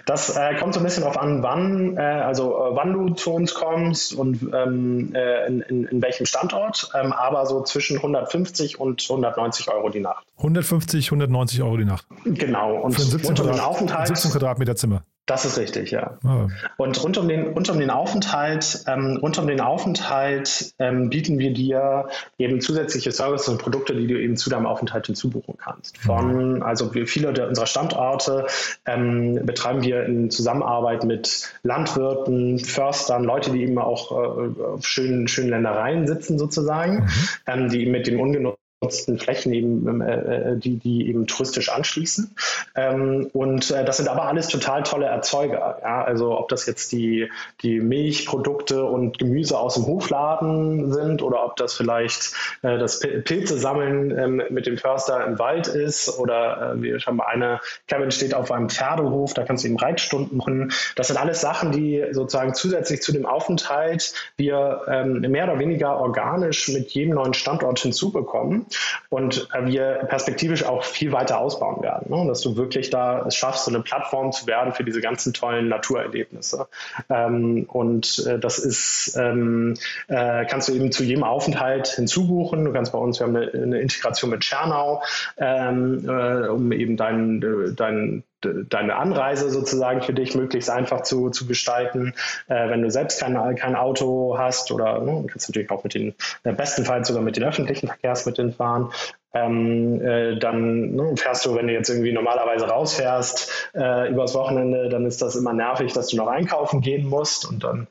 Das 0.08 0.36
äh, 0.36 0.56
kommt 0.56 0.74
so 0.74 0.80
ein 0.80 0.84
bisschen 0.84 1.04
darauf 1.04 1.20
an, 1.20 1.44
wann, 1.44 1.96
äh, 1.96 2.02
also 2.02 2.56
äh, 2.56 2.76
wann 2.76 2.92
du 2.92 3.14
zu 3.14 3.34
uns 3.34 3.54
kommst 3.54 4.16
und 4.16 4.50
ähm, 4.52 5.14
äh, 5.14 5.46
in, 5.46 5.62
in, 5.62 5.84
in, 5.86 6.02
welchem 6.02 6.26
Standort, 6.26 6.90
ähm, 7.00 7.14
aber 7.14 7.46
so 7.46 7.62
zwischen 7.62 7.98
150 7.98 8.80
und 8.80 9.04
190 9.04 9.70
Euro 9.70 9.90
die 9.90 10.00
Nacht. 10.00 10.26
150, 10.38 11.08
190 11.08 11.62
Euro 11.62 11.78
die 11.78 11.86
Nacht. 11.86 12.08
Genau. 12.26 12.78
Und 12.78 12.94
Für 12.94 13.04
ein 13.04 13.10
17, 13.10 13.36
Quadrat, 13.36 13.60
Aufenthalt, 13.60 14.08
17 14.08 14.32
Quadratmeter 14.32 14.76
Zimmer. 14.76 15.04
Das 15.30 15.46
ist 15.46 15.60
richtig, 15.60 15.92
ja. 15.92 16.18
Oh. 16.24 16.48
Und 16.78 17.04
rund 17.04 17.16
um 17.20 17.28
den, 17.28 17.54
rund 17.54 17.70
um 17.70 17.80
den 17.80 17.92
Aufenthalt, 17.92 18.84
ähm, 18.88 19.20
rund 19.22 19.38
um 19.38 19.46
den 19.46 19.62
Aufenthalt 19.62 20.74
ähm, 20.80 21.12
bieten 21.12 21.38
wir 21.38 21.54
dir 21.54 22.08
eben 22.40 22.62
zusätzliche 22.62 23.12
Services 23.12 23.48
und 23.48 23.60
Produkte, 23.60 23.94
die 23.94 24.08
du 24.08 24.20
eben 24.20 24.38
zu 24.38 24.50
deinem 24.50 24.66
Aufenthalt 24.66 25.06
hinzubuchen 25.06 25.54
kannst. 25.56 26.00
Von, 26.00 26.56
mhm. 26.56 26.64
also 26.64 26.96
wir, 26.96 27.06
viele 27.06 27.32
der, 27.32 27.48
unserer 27.48 27.68
Standorte 27.68 28.48
ähm, 28.88 29.46
betreiben 29.46 29.84
wir 29.84 30.04
in 30.06 30.32
Zusammenarbeit 30.32 31.04
mit 31.04 31.54
Landwirten, 31.62 32.58
Förstern, 32.58 33.24
Leute, 33.24 33.52
die 33.52 33.62
eben 33.62 33.78
auch 33.78 34.12
äh, 34.12 34.64
auf 34.64 34.84
schönen, 34.88 35.28
schönen 35.28 35.52
Ländereien 35.52 36.08
sitzen 36.08 36.40
sozusagen, 36.40 37.04
mhm. 37.04 37.10
ähm, 37.46 37.70
die 37.70 37.86
mit 37.86 38.08
dem 38.08 38.20
ungenutzten 38.20 38.59
genutzten 38.82 39.20
Flächen 39.20 39.52
eben, 39.52 40.02
äh, 40.02 40.52
äh, 40.52 40.56
die, 40.58 40.78
die 40.78 41.10
eben 41.10 41.28
touristisch 41.28 41.70
anschließen. 41.70 42.34
Ähm, 42.76 43.30
und 43.34 43.72
äh, 43.72 43.84
das 43.84 43.98
sind 43.98 44.08
aber 44.08 44.24
alles 44.24 44.48
total 44.48 44.84
tolle 44.84 45.06
Erzeuger. 45.06 45.80
Ja? 45.82 46.04
Also 46.04 46.40
ob 46.40 46.48
das 46.48 46.66
jetzt 46.66 46.94
die, 46.94 47.30
die 47.62 47.82
Milchprodukte 47.82 48.86
und 48.86 49.20
Gemüse 49.20 49.60
aus 49.60 49.74
dem 49.74 49.86
Hofladen 49.86 50.94
sind 50.94 51.22
oder 51.22 51.44
ob 51.44 51.58
das 51.58 51.74
vielleicht 51.74 52.34
äh, 52.62 52.78
das 52.78 53.02
Pilze 53.02 53.60
sammeln 53.60 54.18
ähm, 54.18 54.44
mit 54.50 54.66
dem 54.66 54.78
Förster 54.78 55.26
im 55.26 55.38
Wald 55.40 55.68
ist 55.68 56.18
oder 56.18 56.76
äh, 56.76 56.82
wir 56.82 57.00
haben 57.00 57.20
eine, 57.20 57.60
Kevin 57.88 58.12
steht 58.12 58.34
auf 58.34 58.50
einem 58.50 58.70
Pferdehof, 58.70 59.34
da 59.34 59.44
kannst 59.44 59.66
du 59.66 59.68
eben 59.68 59.78
Reitstunden 59.78 60.38
machen. 60.38 60.72
Das 60.96 61.08
sind 61.08 61.18
alles 61.18 61.42
Sachen, 61.42 61.74
die 61.74 62.06
sozusagen 62.12 62.54
zusätzlich 62.54 63.02
zu 63.02 63.12
dem 63.12 63.26
Aufenthalt 63.26 64.14
wir 64.38 64.84
ähm, 64.88 65.20
mehr 65.20 65.44
oder 65.44 65.60
weniger 65.60 65.98
organisch 65.98 66.70
mit 66.70 66.92
jedem 66.92 67.16
neuen 67.16 67.34
Standort 67.34 67.80
hinzubekommen 67.80 68.69
und 69.10 69.48
äh, 69.54 69.66
wir 69.66 70.06
perspektivisch 70.08 70.64
auch 70.64 70.84
viel 70.84 71.12
weiter 71.12 71.40
ausbauen 71.40 71.82
werden. 71.82 72.10
Ne? 72.10 72.28
Dass 72.28 72.42
du 72.42 72.56
wirklich 72.56 72.90
da 72.90 73.26
es 73.28 73.36
schaffst, 73.36 73.66
so 73.66 73.72
eine 73.72 73.82
Plattform 73.82 74.32
zu 74.32 74.48
werden 74.48 74.74
für 74.74 74.84
diese 74.84 75.02
ganzen 75.02 75.34
tollen 75.34 75.68
Naturerlebnisse. 75.68 76.68
Ähm, 77.10 77.66
und 77.68 78.26
äh, 78.28 78.40
das 78.40 78.60
ist, 78.60 79.16
ähm, 79.18 79.76
äh, 80.08 80.46
kannst 80.46 80.70
du 80.70 80.74
eben 80.74 80.92
zu 80.92 81.04
jedem 81.04 81.24
Aufenthalt 81.24 81.88
hinzubuchen. 81.88 82.66
Du 82.66 82.74
kannst 82.74 82.92
bei 82.92 83.00
uns, 83.00 83.20
wir 83.20 83.28
haben 83.28 83.36
eine, 83.36 83.52
eine 83.52 83.80
Integration 83.80 84.30
mit 84.30 84.44
Schernau, 84.44 85.04
ähm, 85.38 86.08
äh, 86.08 86.48
um 86.48 86.72
eben 86.72 86.98
deinen 86.98 87.76
dein, 87.76 88.24
deine 88.42 88.96
Anreise 88.96 89.50
sozusagen 89.50 90.02
für 90.02 90.14
dich 90.14 90.36
möglichst 90.36 90.70
einfach 90.70 91.02
zu, 91.02 91.30
zu 91.30 91.46
gestalten. 91.48 92.14
Äh, 92.48 92.70
wenn 92.70 92.82
du 92.82 92.92
selbst 92.92 93.20
kein, 93.20 93.56
kein 93.56 93.76
Auto 93.76 94.38
hast 94.38 94.72
oder 94.72 95.00
ne, 95.00 95.26
kannst 95.28 95.50
natürlich 95.50 95.70
auch 95.72 95.84
mit 95.84 95.94
den, 95.94 96.16
äh, 96.44 96.54
bestenfalls 96.54 97.08
sogar 97.08 97.24
mit 97.24 97.38
den 97.38 97.44
öffentlichen 97.44 97.88
Verkehrsmitteln 97.88 98.54
fahren. 98.54 98.92
Ähm, 99.32 100.02
äh, 100.02 100.40
dann 100.40 100.96
ne, 100.96 101.16
fährst 101.16 101.46
du, 101.46 101.54
wenn 101.54 101.68
du 101.68 101.74
jetzt 101.74 101.90
irgendwie 101.90 102.12
normalerweise 102.12 102.68
rausfährst 102.68 103.70
äh, 103.76 104.10
übers 104.10 104.34
Wochenende, 104.34 104.90
dann 104.90 105.06
ist 105.06 105.22
das 105.22 105.36
immer 105.36 105.54
nervig, 105.54 105.94
dass 105.94 106.08
du 106.08 106.18
noch 106.18 106.28
einkaufen 106.28 106.82
gehen 106.82 107.08
musst 107.08 107.48
und 107.48 107.64
dann 107.64 107.88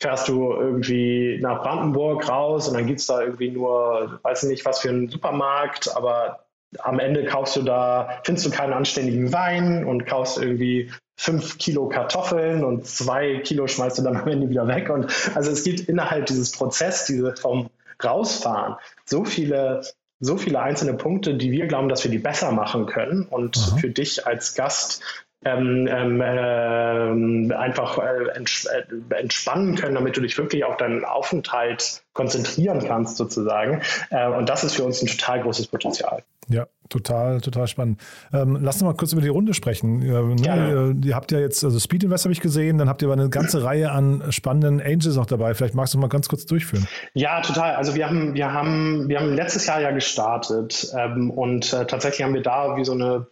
fährst 0.00 0.28
du 0.28 0.52
irgendwie 0.52 1.38
nach 1.40 1.62
Brandenburg 1.62 2.28
raus 2.28 2.68
und 2.68 2.74
dann 2.74 2.86
gibt 2.86 3.00
es 3.00 3.06
da 3.06 3.22
irgendwie 3.22 3.50
nur, 3.50 4.20
weiß 4.22 4.42
nicht 4.44 4.66
was 4.66 4.80
für 4.80 4.90
einen 4.90 5.08
Supermarkt, 5.08 5.96
aber 5.96 6.40
am 6.80 6.98
Ende 6.98 7.24
kaufst 7.24 7.56
du 7.56 7.62
da, 7.62 8.20
findest 8.24 8.46
du 8.46 8.50
keinen 8.50 8.72
anständigen 8.72 9.32
Wein 9.32 9.84
und 9.84 10.06
kaufst 10.06 10.38
irgendwie 10.38 10.90
fünf 11.16 11.58
Kilo 11.58 11.88
Kartoffeln 11.88 12.64
und 12.64 12.86
zwei 12.86 13.38
Kilo 13.38 13.66
schmeißt 13.66 13.98
du 13.98 14.02
dann 14.02 14.16
am 14.16 14.28
Ende 14.28 14.48
wieder 14.48 14.66
weg. 14.66 14.90
Und 14.90 15.06
also 15.36 15.50
es 15.50 15.62
gibt 15.64 15.80
innerhalb 15.80 16.26
dieses 16.26 16.52
Prozess, 16.52 17.04
diese 17.06 17.36
vom 17.36 17.68
Rausfahren, 18.02 18.76
so 19.04 19.24
viele 19.24 19.82
so 20.24 20.36
viele 20.36 20.60
einzelne 20.60 20.94
Punkte, 20.94 21.34
die 21.34 21.50
wir 21.50 21.66
glauben, 21.66 21.88
dass 21.88 22.04
wir 22.04 22.10
die 22.10 22.18
besser 22.18 22.52
machen 22.52 22.86
können 22.86 23.26
und 23.26 23.56
mhm. 23.56 23.78
für 23.78 23.90
dich 23.90 24.24
als 24.24 24.54
Gast 24.54 25.02
ähm, 25.44 25.88
ähm, 25.90 26.20
äh, 26.20 27.54
einfach 27.54 27.98
äh, 27.98 28.28
äh, 28.28 29.14
entspannen 29.14 29.74
können, 29.74 29.94
damit 29.94 30.16
du 30.16 30.20
dich 30.20 30.38
wirklich 30.38 30.64
auf 30.64 30.76
deinen 30.76 31.04
Aufenthalt 31.04 32.02
konzentrieren 32.12 32.84
kannst 32.86 33.16
sozusagen. 33.16 33.82
Äh, 34.10 34.28
und 34.28 34.48
das 34.48 34.64
ist 34.64 34.76
für 34.76 34.84
uns 34.84 35.02
ein 35.02 35.08
total 35.08 35.42
großes 35.42 35.66
Potenzial. 35.66 36.22
Ja, 36.48 36.66
total, 36.88 37.40
total 37.40 37.66
spannend. 37.66 38.00
Ähm, 38.32 38.58
lass 38.60 38.76
uns 38.76 38.84
mal 38.84 38.94
kurz 38.94 39.12
über 39.12 39.22
die 39.22 39.28
Runde 39.28 39.54
sprechen. 39.54 40.02
Äh, 40.02 40.06
ne, 40.06 40.94
ihr, 41.00 41.06
ihr, 41.08 41.14
habt 41.14 41.32
ja 41.32 41.38
jetzt, 41.38 41.64
also 41.64 41.78
Speed 41.78 42.04
Invest 42.04 42.24
habe 42.24 42.32
ich 42.32 42.40
gesehen, 42.40 42.78
dann 42.78 42.88
habt 42.88 43.00
ihr 43.00 43.08
aber 43.08 43.14
eine 43.20 43.30
ganze 43.30 43.62
Reihe 43.62 43.90
an 43.92 44.30
spannenden 44.30 44.80
Angels 44.80 45.16
auch 45.16 45.26
dabei. 45.26 45.54
Vielleicht 45.54 45.74
magst 45.74 45.94
du 45.94 45.98
mal 45.98 46.08
ganz 46.08 46.28
kurz 46.28 46.44
durchführen. 46.44 46.86
Ja, 47.14 47.40
total. 47.40 47.76
Also 47.76 47.94
wir 47.94 48.08
haben, 48.08 48.34
wir 48.34 48.52
haben, 48.52 49.08
wir 49.08 49.20
haben 49.20 49.34
letztes 49.34 49.66
Jahr 49.66 49.80
ja 49.80 49.92
gestartet 49.92 50.92
ähm, 50.96 51.30
und 51.30 51.72
äh, 51.72 51.86
tatsächlich 51.86 52.24
haben 52.24 52.34
wir 52.34 52.42
da 52.42 52.76
wie 52.76 52.84
so 52.84 52.92
eine 52.92 53.26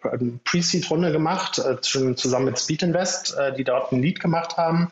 Pre-Seed-Runde 0.45 1.13
gemacht, 1.13 1.59
äh, 1.59 1.81
zusammen 2.17 2.47
mit 2.47 2.59
Speed 2.59 2.83
Invest, 2.83 3.37
äh, 3.39 3.53
die 3.55 3.65
dort 3.65 3.93
ein 3.93 4.03
Lead 4.03 4.21
gemacht 4.21 4.57
haben 4.57 4.91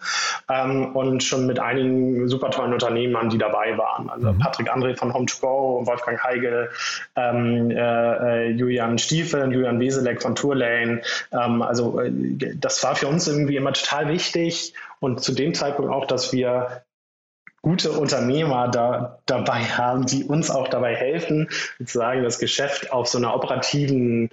ähm, 0.48 0.94
und 0.94 1.22
schon 1.22 1.46
mit 1.46 1.58
einigen 1.58 2.28
super 2.28 2.50
tollen 2.50 2.72
Unternehmern, 2.72 3.30
die 3.30 3.38
dabei 3.38 3.76
waren. 3.76 4.10
Also 4.10 4.32
mhm. 4.32 4.38
Patrick 4.38 4.72
André 4.72 4.96
von 4.96 5.12
Home2Go, 5.12 5.86
Wolfgang 5.86 6.22
Heigel, 6.22 6.70
ähm, 7.16 7.70
äh, 7.70 8.50
Julian 8.50 8.98
Stiefel 8.98 9.42
und 9.42 9.52
Julian 9.52 9.80
Weselek 9.80 10.22
von 10.22 10.34
Tourlane. 10.34 11.02
Ähm, 11.32 11.62
also 11.62 12.00
äh, 12.00 12.10
das 12.56 12.82
war 12.84 12.94
für 12.94 13.08
uns 13.08 13.26
irgendwie 13.28 13.56
immer 13.56 13.72
total 13.72 14.08
wichtig 14.08 14.74
und 15.00 15.22
zu 15.22 15.32
dem 15.32 15.54
Zeitpunkt 15.54 15.92
auch, 15.92 16.06
dass 16.06 16.32
wir 16.32 16.82
gute 17.62 17.92
Unternehmer 17.92 18.68
da, 18.68 19.18
dabei 19.26 19.60
haben, 19.64 20.06
die 20.06 20.24
uns 20.24 20.50
auch 20.50 20.68
dabei 20.68 20.94
helfen, 20.94 21.48
sozusagen 21.78 22.22
das 22.22 22.38
Geschäft 22.38 22.92
auf 22.92 23.08
so 23.08 23.18
einer 23.18 23.34
operativen 23.34 24.30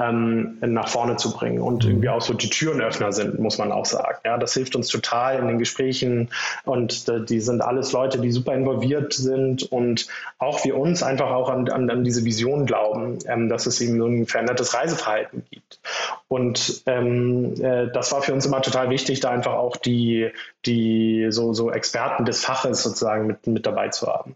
ähm, 0.00 0.58
nach 0.60 0.88
vorne 0.88 1.16
zu 1.16 1.32
bringen 1.32 1.60
und 1.60 1.84
mhm. 1.84 1.90
irgendwie 1.90 2.08
auch 2.08 2.20
so 2.20 2.34
die 2.34 2.50
Türenöffner 2.50 3.12
sind, 3.12 3.38
muss 3.38 3.58
man 3.58 3.70
auch 3.70 3.86
sagen. 3.86 4.18
Ja, 4.24 4.38
das 4.38 4.52
hilft 4.54 4.74
uns 4.74 4.88
total 4.88 5.38
in 5.38 5.46
den 5.46 5.58
Gesprächen 5.58 6.30
und 6.64 7.08
äh, 7.08 7.24
die 7.24 7.40
sind 7.40 7.62
alles 7.62 7.92
Leute, 7.92 8.18
die 8.18 8.32
super 8.32 8.54
involviert 8.54 9.12
sind 9.12 9.70
und 9.70 10.08
auch 10.38 10.64
wir 10.64 10.76
uns 10.76 11.02
einfach 11.02 11.30
auch 11.30 11.48
an, 11.48 11.68
an, 11.68 11.88
an 11.90 12.02
diese 12.02 12.24
Vision 12.24 12.66
glauben, 12.66 13.18
ähm, 13.26 13.48
dass 13.48 13.66
es 13.66 13.80
eben 13.80 13.98
so 13.98 14.06
ein 14.06 14.26
verändertes 14.26 14.74
Reiseverhalten 14.74 15.44
gibt. 15.50 15.78
Und 16.26 16.82
ähm, 16.86 17.54
äh, 17.62 17.86
das 17.92 18.10
war 18.10 18.22
für 18.22 18.32
uns 18.32 18.46
immer 18.46 18.62
total 18.62 18.90
wichtig, 18.90 19.20
da 19.20 19.30
einfach 19.30 19.54
auch 19.54 19.76
die, 19.76 20.30
die 20.66 21.26
so, 21.30 21.52
so 21.52 21.70
Experten 21.70 22.24
des 22.24 22.44
Faches 22.44 22.82
sozusagen 22.82 23.28
mit, 23.28 23.46
mit 23.46 23.66
dabei 23.66 23.90
zu 23.90 24.08
haben. 24.08 24.34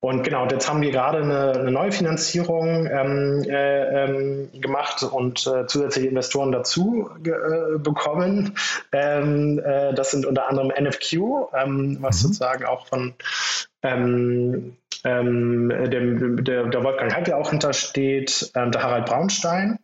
Und 0.00 0.22
genau, 0.22 0.46
jetzt 0.46 0.68
haben 0.68 0.82
wir 0.82 0.90
gerade 0.90 1.18
eine, 1.18 1.52
eine 1.52 1.70
neue 1.70 1.90
Finanzierung 1.90 2.86
ähm, 2.86 3.42
äh, 3.48 4.04
ähm, 4.04 4.48
gemacht 4.60 5.02
und 5.02 5.46
äh, 5.46 5.66
zusätzliche 5.66 6.08
Investoren 6.08 6.52
dazu 6.52 7.10
äh, 7.24 7.78
bekommen. 7.78 8.56
Ähm, 8.92 9.58
äh, 9.58 9.94
das 9.94 10.10
sind 10.10 10.26
unter 10.26 10.48
anderem 10.48 10.68
NFQ, 10.68 11.14
ähm, 11.54 11.98
was 12.00 12.22
mhm. 12.22 12.26
sozusagen 12.28 12.64
auch 12.66 12.86
von 12.86 13.14
ähm, 13.82 14.76
ähm, 15.04 15.68
dem, 15.68 16.44
der, 16.44 16.64
der 16.64 16.84
Wolfgang 16.84 17.14
Heike 17.14 17.36
auch 17.36 17.50
hintersteht, 17.50 18.50
der 18.54 18.82
Harald 18.82 19.06
Braunstein. 19.06 19.75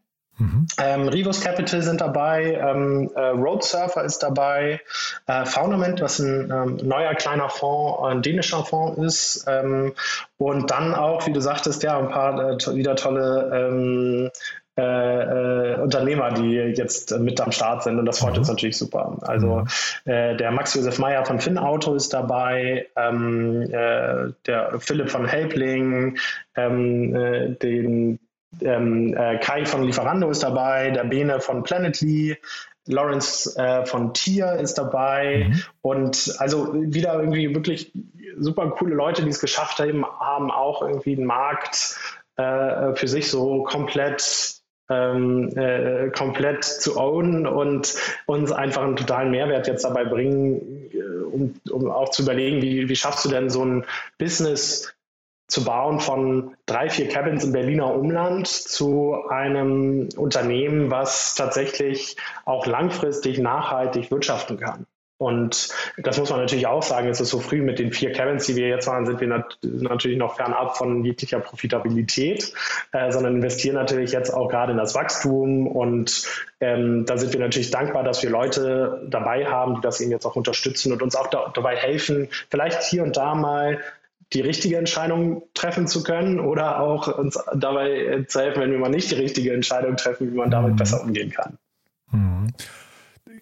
Mhm. 0.43 0.67
Ähm, 0.81 1.09
Rivus 1.09 1.41
Capital 1.41 1.83
sind 1.83 2.01
dabei, 2.01 2.55
ähm, 2.61 3.11
äh, 3.15 3.29
Road 3.29 3.63
Surfer 3.63 4.03
ist 4.03 4.25
dabei, 4.25 4.81
äh, 5.29 5.45
Foundament, 5.45 6.01
was 6.01 6.19
ein 6.19 6.51
ähm, 6.51 6.79
neuer 6.83 7.15
kleiner 7.15 7.49
Fonds, 7.49 8.03
ein 8.03 8.23
dänischer 8.23 8.65
Fonds 8.65 8.99
ist 8.99 9.45
ähm, 9.47 9.93
und 10.39 10.73
dann 10.73 10.95
auch, 10.95 11.29
wie 11.29 11.33
du 11.33 11.41
sagtest, 11.41 11.85
ja, 11.85 11.97
ein 11.97 12.09
paar 12.09 12.55
äh, 12.55 12.57
to 12.59 12.75
wieder 12.75 12.97
tolle 12.97 13.51
ähm, 13.55 14.31
äh, 14.77 14.83
äh, 14.83 15.81
Unternehmer, 15.81 16.33
die 16.33 16.55
jetzt 16.55 17.17
mit 17.21 17.41
am 17.41 17.53
Start 17.53 17.85
sind 17.85 18.01
und 18.01 18.07
das 18.07 18.19
freut 18.19 18.33
mhm. 18.33 18.39
uns 18.39 18.49
natürlich 18.49 18.79
super. 18.79 19.19
Also 19.23 19.65
mhm. 20.07 20.11
äh, 20.11 20.37
der 20.37 20.51
Max 20.51 20.75
Josef 20.75 20.99
Meyer 20.99 21.25
von 21.25 21.39
Finn 21.39 21.59
Auto 21.59 21.95
ist 21.95 22.13
dabei, 22.13 22.89
ähm, 22.97 23.63
äh, 23.71 24.33
der 24.47 24.81
Philipp 24.81 25.09
von 25.09 25.25
Helpling, 25.25 26.19
ähm, 26.57 27.15
äh, 27.15 27.51
den 27.51 28.19
ähm, 28.61 29.15
äh, 29.17 29.39
Kai 29.39 29.65
von 29.65 29.83
Lieferando 29.85 30.31
ist 30.31 30.43
dabei, 30.43 30.91
der 30.91 31.05
Bene 31.05 31.41
von 31.41 31.63
Planetly, 31.63 32.37
Lawrence 32.87 33.57
äh, 33.57 33.87
von 33.87 34.13
Tier 34.13 34.55
ist 34.55 34.75
dabei 34.75 35.47
mhm. 35.49 35.63
und 35.83 36.35
also 36.39 36.75
wieder 36.75 37.15
irgendwie 37.15 37.55
wirklich 37.55 37.93
super 38.39 38.71
coole 38.71 38.95
Leute, 38.95 39.23
die 39.23 39.29
es 39.29 39.41
geschafft 39.41 39.79
haben, 39.79 40.05
haben 40.05 40.51
auch 40.51 40.83
irgendwie 40.83 41.17
einen 41.17 41.27
Markt 41.27 41.97
äh, 42.37 42.95
für 42.95 43.07
sich 43.07 43.31
so 43.31 43.63
komplett 43.63 44.63
ähm, 44.91 45.49
äh, 45.57 46.11
komplett 46.11 46.65
zu 46.65 46.99
ownen 46.99 47.47
und 47.47 47.95
uns 48.27 48.53
einfach 48.53 48.83
einen 48.83 48.97
totalen 48.97 49.31
Mehrwert 49.31 49.69
jetzt 49.69 49.85
dabei 49.85 50.05
bringen, 50.05 50.91
äh, 50.93 51.25
um, 51.25 51.55
um 51.71 51.91
auch 51.91 52.11
zu 52.11 52.23
überlegen, 52.23 52.61
wie, 52.63 52.89
wie 52.89 52.97
schaffst 52.97 53.25
du 53.25 53.29
denn 53.29 53.49
so 53.49 53.65
ein 53.65 53.85
Business 54.19 54.93
zu 55.53 55.65
bauen 55.65 56.01
von 56.01 56.57
drei, 56.65 56.89
vier 56.89 57.09
Cabins 57.09 57.45
im 57.45 57.53
Berliner 57.53 57.95
Umland 57.95 58.47
zu 58.47 59.15
einem 59.29 60.09
Unternehmen, 60.17 60.91
was 60.91 61.35
tatsächlich 61.35 62.17
auch 62.47 62.67
langfristig 62.67 63.39
nachhaltig 63.39 64.11
wirtschaften 64.11 64.57
kann. 64.57 64.87
Und 65.19 65.69
das 65.99 66.19
muss 66.19 66.31
man 66.31 66.41
natürlich 66.41 66.67
auch 66.67 66.83
sagen, 66.83 67.09
es 67.09 67.21
ist 67.21 67.29
so 67.29 67.39
früh 67.39 67.63
mit 67.63 67.79
den 67.79 67.93
vier 67.93 68.13
Cabins, 68.13 68.47
die 68.47 68.57
wir 68.57 68.67
jetzt 68.67 68.89
waren, 68.89 69.07
sind 69.07 69.21
wir 69.21 69.29
nat 69.29 69.59
natürlich 69.63 70.19
noch 70.19 70.37
fernab 70.37 70.77
von 70.77 71.05
jeglicher 71.05 71.39
Profitabilität, 71.39 72.53
äh, 72.91 73.13
sondern 73.13 73.37
investieren 73.37 73.77
natürlich 73.77 74.11
jetzt 74.11 74.31
auch 74.31 74.49
gerade 74.49 74.73
in 74.73 74.79
das 74.79 74.97
Wachstum. 74.97 75.69
Und 75.69 76.27
ähm, 76.61 77.05
da 77.07 77.19
sind 77.19 77.35
wir 77.35 77.41
natürlich 77.41 77.71
dankbar, 77.71 78.03
dass 78.03 78.23
wir 78.23 78.31
Leute 78.31 79.07
dabei 79.07 79.47
haben, 79.47 79.77
die 79.77 79.81
das 79.83 80.01
eben 80.01 80.11
jetzt 80.11 80.27
auch 80.27 80.35
unterstützen 80.35 80.93
und 80.93 81.03
uns 81.03 81.15
auch 81.15 81.29
da 81.29 81.53
dabei 81.55 81.77
helfen, 81.77 82.29
vielleicht 82.51 82.83
hier 82.83 83.05
und 83.05 83.17
da 83.17 83.37
mal 83.37 83.79
die 84.33 84.41
richtige 84.41 84.77
Entscheidung 84.77 85.43
treffen 85.55 85.87
zu 85.87 86.03
können 86.03 86.41
oder 86.41 86.81
auch 86.81 87.09
uns 87.19 87.39
dabei 87.55 88.25
zu 88.29 88.41
helfen, 88.41 88.63
wenn 88.63 88.73
wir 88.73 88.79
mal 88.79 88.89
nicht 88.89 89.11
die 89.11 89.17
richtige 89.17 89.53
Entscheidung 89.53 89.97
treffen, 89.97 90.33
wie 90.33 90.37
man 90.37 90.51
damit 90.51 90.73
mhm. 90.73 90.77
besser 90.77 91.03
umgehen 91.03 91.31
kann. 91.31 91.59
Mhm 92.11 92.49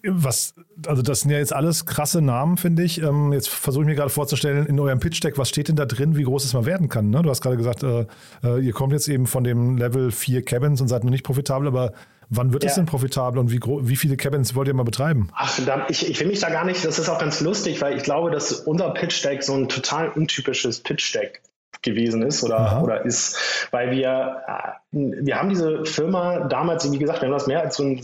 was, 0.05 0.55
also 0.87 1.03
das 1.03 1.21
sind 1.21 1.31
ja 1.31 1.39
jetzt 1.39 1.53
alles 1.53 1.87
krasse 1.87 2.23
Namen, 2.23 2.57
finde 2.57 2.83
ich. 2.83 3.03
Ähm, 3.03 3.33
jetzt 3.33 3.49
versuche 3.49 3.85
ich 3.85 3.89
mir 3.89 3.95
gerade 3.95 4.11
vorzustellen, 4.11 4.67
in 4.67 4.79
eurem 4.81 5.01
Pitch-Deck, 5.01 5.37
was 5.39 5.49
steht 5.49 5.69
denn 5.69 5.77
da 5.77 5.87
drin, 5.87 6.17
wie 6.17 6.23
groß 6.23 6.45
es 6.45 6.55
mal 6.55 6.65
werden 6.65 6.89
kann? 6.89 7.11
Ne? 7.11 7.23
Du 7.23 7.31
hast 7.31 7.43
gerade 7.43 7.57
gesagt, 7.57 7.83
äh, 7.83 8.07
äh, 8.43 8.59
ihr 8.61 8.73
kommt 8.73 8.93
jetzt 8.93 9.09
eben 9.09 9.27
von 9.27 9.45
dem 9.45 9.77
Level 9.77 10.11
4 10.11 10.45
Cabins 10.45 10.81
und 10.81 10.89
seid 10.89 11.05
noch 11.05 11.11
nicht 11.11 11.25
profitabel, 11.25 11.69
aber 11.69 11.93
wann 12.31 12.53
wird 12.53 12.65
es 12.65 12.75
denn 12.75 12.87
profitabel 12.87 13.39
und 13.39 13.51
wie, 13.51 13.61
wie 13.61 13.97
viele 13.97 14.17
Cabins 14.17 14.55
wollt 14.55 14.69
ihr 14.69 14.75
mal 14.75 14.85
betreiben? 14.85 15.29
Ach, 15.35 15.59
da, 15.67 15.87
ich, 15.89 16.09
ich 16.09 16.19
will 16.21 16.29
mich 16.29 16.41
da 16.41 16.49
gar 16.49 16.65
nicht, 16.65 16.85
das 16.85 16.99
ist 16.99 17.09
auch 17.09 17.19
ganz 17.19 17.41
lustig, 17.41 17.83
weil 17.83 17.97
ich 17.97 18.05
glaube, 18.05 18.31
dass 18.31 18.53
unser 18.53 18.91
Pitch-Deck 18.91 19.43
so 19.43 19.55
ein 19.55 19.69
total 19.69 20.09
untypisches 20.11 20.81
Pitch-Deck 20.81 21.43
gewesen 21.83 22.23
ist 22.23 22.45
oder, 22.45 22.83
oder 22.83 23.05
ist, 23.05 23.69
weil 23.71 23.91
wir, 23.91 24.43
äh, 24.47 24.99
wir 25.23 25.37
haben 25.37 25.49
diese 25.49 25.85
Firma 25.85 26.41
damals, 26.41 26.91
wie 26.91 26.99
gesagt, 26.99 27.23
wir 27.23 27.29
haben 27.29 27.33
das 27.35 27.47
mehr 27.47 27.63
als 27.63 27.77
so 27.77 27.85
ein 27.85 28.03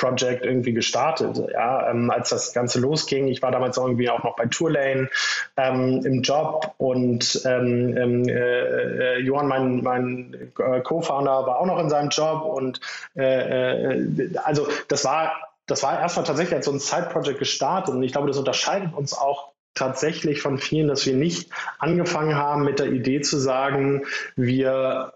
Side-Project 0.00 0.44
irgendwie 0.44 0.72
gestartet. 0.72 1.40
Ja, 1.52 1.90
ähm, 1.90 2.10
als 2.10 2.30
das 2.30 2.52
Ganze 2.52 2.80
losging, 2.80 3.28
ich 3.28 3.42
war 3.42 3.50
damals 3.50 3.76
irgendwie 3.76 4.10
auch 4.10 4.22
noch 4.22 4.36
bei 4.36 4.46
Tourlane 4.46 5.08
ähm, 5.56 6.02
im 6.04 6.22
Job 6.22 6.74
und 6.78 7.42
ähm, 7.44 7.96
ähm 7.96 8.28
äh, 8.28 9.16
äh, 9.16 9.18
Johann, 9.20 9.48
mein, 9.48 9.82
mein 9.82 10.52
äh, 10.58 10.80
Co-Founder, 10.80 11.46
war 11.46 11.58
auch 11.58 11.66
noch 11.66 11.78
in 11.78 11.90
seinem 11.90 12.08
Job 12.10 12.44
und 12.44 12.80
äh, 13.16 13.92
äh, 13.92 14.36
also 14.44 14.66
das 14.88 15.04
war 15.04 15.32
das 15.66 15.82
war 15.84 16.00
erstmal 16.00 16.26
tatsächlich 16.26 16.56
als 16.56 16.66
so 16.66 16.72
ein 16.72 16.80
Side-Project 16.80 17.38
gestartet 17.38 17.94
und 17.94 18.02
ich 18.02 18.12
glaube, 18.12 18.26
das 18.26 18.38
unterscheidet 18.38 18.92
uns 18.92 19.16
auch 19.16 19.52
tatsächlich 19.74 20.42
von 20.42 20.58
vielen, 20.58 20.88
dass 20.88 21.06
wir 21.06 21.14
nicht 21.14 21.52
angefangen 21.78 22.34
haben 22.34 22.64
mit 22.64 22.80
der 22.80 22.90
Idee 22.90 23.20
zu 23.20 23.38
sagen, 23.38 24.04
wir 24.34 25.12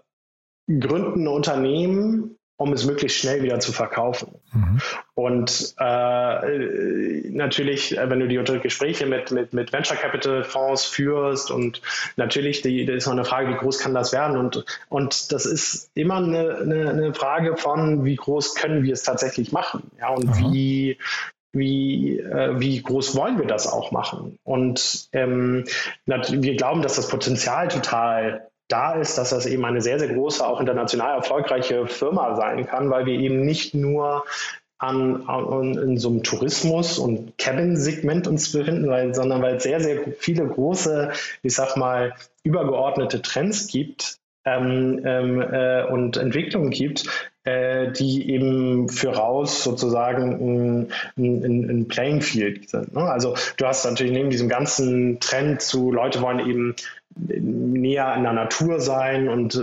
gründen 0.67 1.23
ein 1.23 1.27
Unternehmen, 1.27 2.34
um 2.57 2.71
es 2.71 2.85
möglichst 2.85 3.17
schnell 3.17 3.43
wieder 3.43 3.59
zu 3.59 3.73
verkaufen. 3.73 4.35
Mhm. 4.53 4.81
Und 5.13 5.75
äh, 5.77 7.29
natürlich, 7.29 7.97
wenn 7.97 8.19
du 8.19 8.27
die 8.27 8.59
Gespräche 8.59 9.05
mit, 9.05 9.31
mit, 9.31 9.53
mit 9.53 9.73
Venture 9.73 9.97
Capital 9.97 10.43
Fonds 10.43 10.85
führst 10.85 11.51
und 11.51 11.81
natürlich 12.15 12.61
die, 12.61 12.83
ist 12.83 13.07
noch 13.07 13.13
eine 13.13 13.25
Frage, 13.25 13.49
wie 13.49 13.57
groß 13.57 13.79
kann 13.79 13.93
das 13.93 14.13
werden? 14.13 14.37
Und, 14.37 14.65
und 14.89 15.31
das 15.33 15.45
ist 15.45 15.91
immer 15.95 16.17
eine, 16.17 16.57
eine, 16.57 16.89
eine 16.89 17.13
Frage 17.13 17.57
von, 17.57 18.05
wie 18.05 18.15
groß 18.15 18.55
können 18.55 18.83
wir 18.83 18.93
es 18.93 19.03
tatsächlich 19.03 19.51
machen? 19.51 19.91
Ja, 19.99 20.09
und 20.09 20.25
mhm. 20.25 20.53
wie, 20.53 20.97
wie, 21.51 22.19
äh, 22.19 22.59
wie 22.59 22.81
groß 22.81 23.15
wollen 23.15 23.37
wir 23.37 23.47
das 23.47 23.67
auch 23.67 23.91
machen? 23.91 24.39
Und 24.43 25.09
ähm, 25.11 25.65
wir 26.05 26.55
glauben, 26.55 26.81
dass 26.81 26.95
das 26.95 27.09
Potenzial 27.09 27.67
total 27.67 28.47
da 28.67 28.93
ist, 28.93 29.17
dass 29.17 29.29
das 29.29 29.45
eben 29.45 29.65
eine 29.65 29.81
sehr, 29.81 29.99
sehr 29.99 30.13
große, 30.13 30.45
auch 30.45 30.59
international 30.59 31.15
erfolgreiche 31.17 31.87
Firma 31.87 32.35
sein 32.35 32.65
kann, 32.65 32.89
weil 32.89 33.05
wir 33.05 33.19
eben 33.19 33.45
nicht 33.45 33.73
nur 33.73 34.23
an, 34.77 35.27
an 35.27 35.77
in 35.77 35.97
so 35.97 36.09
einem 36.09 36.23
Tourismus- 36.23 36.99
und 36.99 37.37
Cabin-Segment 37.37 38.27
uns 38.27 38.51
befinden, 38.51 38.89
weil, 38.89 39.13
sondern 39.13 39.41
weil 39.41 39.55
es 39.55 39.63
sehr, 39.63 39.79
sehr 39.79 39.99
viele 40.19 40.47
große, 40.47 41.11
ich 41.43 41.55
sag 41.55 41.77
mal, 41.77 42.13
übergeordnete 42.43 43.21
Trends 43.21 43.67
gibt, 43.67 44.19
ähm, 44.45 45.01
ähm, 45.05 45.41
äh, 45.41 45.83
und 45.85 46.17
Entwicklungen 46.17 46.69
gibt, 46.69 47.05
äh, 47.45 47.91
die 47.91 48.29
eben 48.29 48.89
für 48.89 49.09
raus 49.09 49.63
sozusagen 49.63 50.33
ein, 50.33 50.91
ein, 51.17 51.69
ein 51.69 51.87
Playing 51.87 52.21
Field 52.21 52.69
sind. 52.69 52.93
Ne? 52.93 53.01
Also 53.01 53.35
du 53.57 53.65
hast 53.65 53.85
natürlich 53.85 54.13
neben 54.13 54.29
diesem 54.29 54.47
ganzen 54.47 55.19
Trend 55.19 55.61
zu 55.61 55.91
Leute 55.91 56.21
wollen 56.21 56.47
eben 56.47 56.75
näher 57.15 58.15
in 58.15 58.23
der 58.23 58.33
Natur 58.33 58.79
sein 58.79 59.29
und 59.29 59.59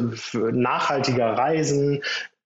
nachhaltiger 0.52 1.32
reisen, 1.32 2.02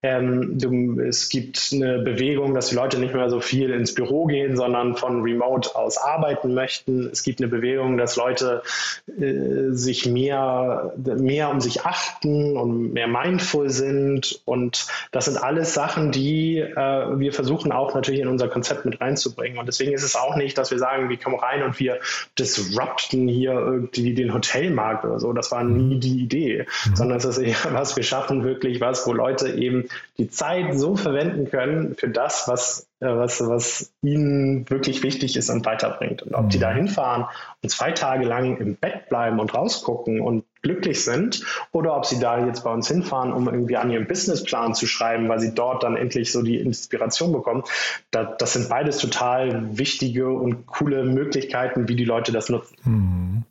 ähm, 0.06 0.56
du, 0.56 1.00
es 1.00 1.28
gibt 1.28 1.70
eine 1.72 1.98
Bewegung, 1.98 2.54
dass 2.54 2.68
die 2.68 2.76
Leute 2.76 2.98
nicht 2.98 3.12
mehr 3.12 3.28
so 3.28 3.40
viel 3.40 3.70
ins 3.70 3.92
Büro 3.92 4.26
gehen, 4.26 4.56
sondern 4.56 4.94
von 4.94 5.22
Remote 5.22 5.74
aus 5.74 5.98
arbeiten 5.98 6.54
möchten. 6.54 7.08
Es 7.10 7.24
gibt 7.24 7.40
eine 7.40 7.48
Bewegung, 7.48 7.96
dass 7.96 8.14
Leute 8.14 8.62
äh, 9.08 9.72
sich 9.72 10.06
mehr, 10.06 10.94
mehr 10.96 11.50
um 11.50 11.60
sich 11.60 11.84
achten 11.84 12.56
und 12.56 12.92
mehr 12.92 13.08
mindful 13.08 13.68
sind. 13.70 14.40
Und 14.44 14.86
das 15.10 15.24
sind 15.24 15.42
alles 15.42 15.74
Sachen, 15.74 16.12
die 16.12 16.58
äh, 16.58 17.18
wir 17.18 17.32
versuchen 17.32 17.72
auch 17.72 17.94
natürlich 17.94 18.20
in 18.20 18.28
unser 18.28 18.46
Konzept 18.46 18.84
mit 18.84 19.00
reinzubringen. 19.00 19.58
Und 19.58 19.66
deswegen 19.66 19.92
ist 19.92 20.04
es 20.04 20.14
auch 20.14 20.36
nicht, 20.36 20.56
dass 20.56 20.70
wir 20.70 20.78
sagen, 20.78 21.08
wir 21.08 21.16
kommen 21.16 21.38
rein 21.38 21.64
und 21.64 21.80
wir 21.80 21.98
disrupten 22.38 23.26
hier 23.26 23.54
irgendwie 23.54 24.14
den 24.14 24.32
Hotelmarkt 24.32 25.04
oder 25.04 25.18
so. 25.18 25.32
Das 25.32 25.50
war 25.50 25.64
nie 25.64 25.98
die 25.98 26.22
Idee, 26.22 26.66
mhm. 26.86 26.96
sondern 26.96 27.18
es 27.18 27.24
ist 27.24 27.38
eher 27.38 27.56
was, 27.72 27.96
wir 27.96 28.04
schaffen 28.04 28.44
wirklich 28.44 28.80
was, 28.80 29.04
wo 29.06 29.12
Leute 29.12 29.48
eben 29.48 29.88
die 30.18 30.28
Zeit 30.28 30.78
so 30.78 30.96
verwenden 30.96 31.50
können 31.50 31.94
für 31.94 32.08
das, 32.08 32.48
was, 32.48 32.88
äh, 33.00 33.06
was, 33.06 33.40
was 33.46 33.92
ihnen 34.02 34.68
wirklich 34.70 35.02
wichtig 35.02 35.36
ist 35.36 35.50
und 35.50 35.64
weiterbringt. 35.66 36.22
Und 36.22 36.34
ob 36.34 36.50
die 36.50 36.58
da 36.58 36.70
mhm. 36.70 36.76
hinfahren 36.76 37.26
und 37.62 37.68
zwei 37.68 37.92
Tage 37.92 38.24
lang 38.24 38.56
im 38.58 38.76
Bett 38.76 39.08
bleiben 39.08 39.40
und 39.40 39.54
rausgucken 39.54 40.20
und 40.20 40.44
glücklich 40.62 41.04
sind 41.04 41.44
oder 41.72 41.96
ob 41.96 42.06
sie 42.06 42.18
da 42.18 42.44
jetzt 42.44 42.64
bei 42.64 42.72
uns 42.72 42.88
hinfahren, 42.88 43.32
um 43.32 43.46
irgendwie 43.46 43.76
an 43.76 43.90
ihrem 43.90 44.06
Businessplan 44.06 44.74
zu 44.74 44.86
schreiben, 44.86 45.28
weil 45.28 45.38
sie 45.38 45.54
dort 45.54 45.82
dann 45.82 45.96
endlich 45.96 46.32
so 46.32 46.42
die 46.42 46.56
Inspiration 46.56 47.32
bekommen. 47.32 47.62
das, 48.10 48.28
das 48.38 48.52
sind 48.54 48.68
beides 48.68 48.98
total 48.98 49.78
wichtige 49.78 50.28
und 50.28 50.66
coole 50.66 51.04
Möglichkeiten, 51.04 51.88
wie 51.88 51.96
die 51.96 52.04
Leute 52.04 52.32
das 52.32 52.48
nutzen. 52.48 52.74
Mhm. 52.84 53.44